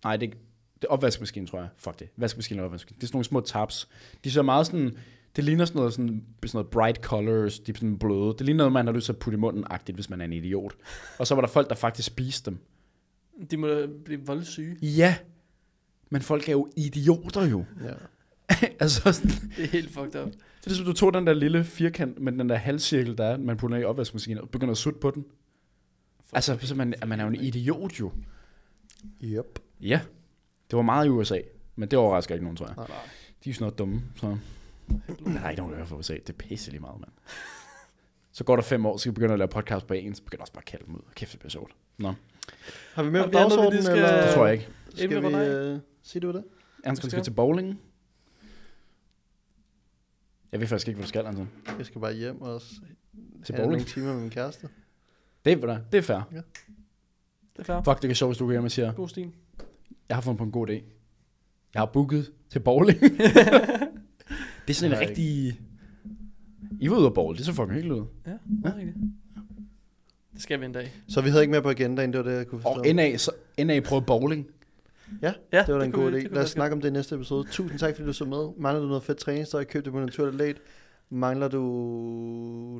[0.06, 0.34] nej, det, er-
[0.76, 1.70] det er opvaskemaskinen, tror jeg.
[1.78, 2.10] Fuck det.
[2.18, 2.98] Vaskemaskinen og opvaskemaskinen.
[3.02, 3.89] Det er sådan nogle små tabs.
[4.24, 4.98] De ser meget sådan,
[5.36, 8.34] det ligner sådan noget, sådan, sådan noget bright colors, de er sådan bløde.
[8.38, 10.26] Det ligner noget, man har lyst til at putte i munden, agtigt, hvis man er
[10.26, 10.74] en idiot.
[11.20, 12.60] Og så var der folk, der faktisk spiste dem.
[13.52, 14.78] De må da blive voldsyge.
[14.82, 15.15] Ja,
[16.10, 17.65] men folk er jo idioter jo.
[17.84, 17.94] Ja.
[18.80, 20.32] altså, sådan, Det er helt fucked up.
[20.63, 23.38] det er som, du tog den der lille firkant med den der halvcirkel, der er,
[23.38, 25.26] man putter i opvaskemaskinen, og begynder at sutte på den.
[26.34, 28.12] Altså, så man, man er jo en idiot jo.
[29.24, 29.60] Yep.
[29.82, 30.02] Ja,
[30.72, 31.40] det var meget i USA,
[31.76, 32.76] men det overrasker ikke nogen, tror jeg.
[32.78, 32.88] Nej.
[32.88, 32.98] De er
[33.48, 34.38] jo sådan noget dumme, så...
[35.26, 36.14] Der er ikke nogen, der hører fra USA.
[36.14, 37.12] Det er pisse lige meget, mand.
[38.32, 40.24] Så går der fem år, så kan vi begynde at lave podcast på engelsk, så
[40.24, 41.00] begynder jeg også bare at kalde dem ud.
[41.16, 41.72] Kæft, det bliver sjovt.
[41.98, 42.14] Nå,
[42.94, 44.26] Har vi mere på dagsordenen, lige skal- eller?
[44.26, 44.70] det tror jeg ikke.
[44.90, 46.44] Skal Emne, vi øh, sige det var det?
[46.84, 47.24] Ernst skal skal.
[47.24, 47.80] til bowling.
[50.52, 51.46] Jeg ved faktisk ikke, hvad du skal, altså.
[51.78, 52.76] Jeg skal bare hjem og Til
[53.56, 53.72] have bowling.
[53.72, 54.70] nogle timer med min kæreste.
[55.46, 56.22] Det er, det er fair.
[56.32, 56.42] Det
[57.60, 57.82] er fair.
[57.84, 59.32] Fuck, det er sjovt, hvis du går hjem og siger, God stil.
[60.10, 60.74] Jeg har fundet på en god idé.
[61.74, 63.00] Jeg har booket til bowling.
[64.68, 65.60] det er sådan en rigtig...
[66.80, 68.06] I var ude at bowl, det så fucking hyggeligt ud.
[68.28, 68.96] Ja, meget rigtigt.
[70.34, 70.94] Det skal vi en dag.
[71.08, 72.80] Så vi havde ikke mere på agendaen, det var det, jeg kunne forstå.
[72.89, 73.32] Og NA, så,
[73.65, 74.48] NA prøver bowling.
[75.22, 76.34] Ja, Ja, det var da en god vi- idé.
[76.34, 77.48] Lad os snakke om det i næste episode.
[77.52, 78.50] Tusind tak, fordi du så med.
[78.58, 80.60] Mangler du noget fedt træningstøj, køb det på Naturligt Late.
[81.10, 81.60] Mangler du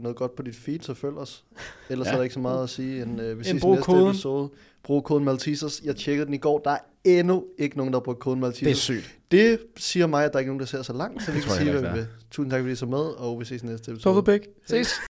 [0.02, 1.44] noget godt på dit feed, så følg os.
[1.90, 2.12] Ellers Ja.
[2.12, 4.08] er der ikke så meget at sige, end uh, vi ses næste koden.
[4.10, 4.50] episode.
[4.84, 5.82] Brug koden Maltesers.
[5.84, 6.60] Jeg tjekkede den i går.
[6.60, 8.78] Der er endnu ikke nogen, der har brugt koden Det er Maltesers.
[8.78, 9.18] sygt.
[9.32, 11.52] Det siger mig, at der er ikke nogen, der ser så langt, så vi kan
[11.52, 12.08] sige, hvad vi vil.
[12.32, 14.24] Tusind tak, fordi I så med, og vi ses i næste episode.
[14.26, 15.02] Sovet Ses.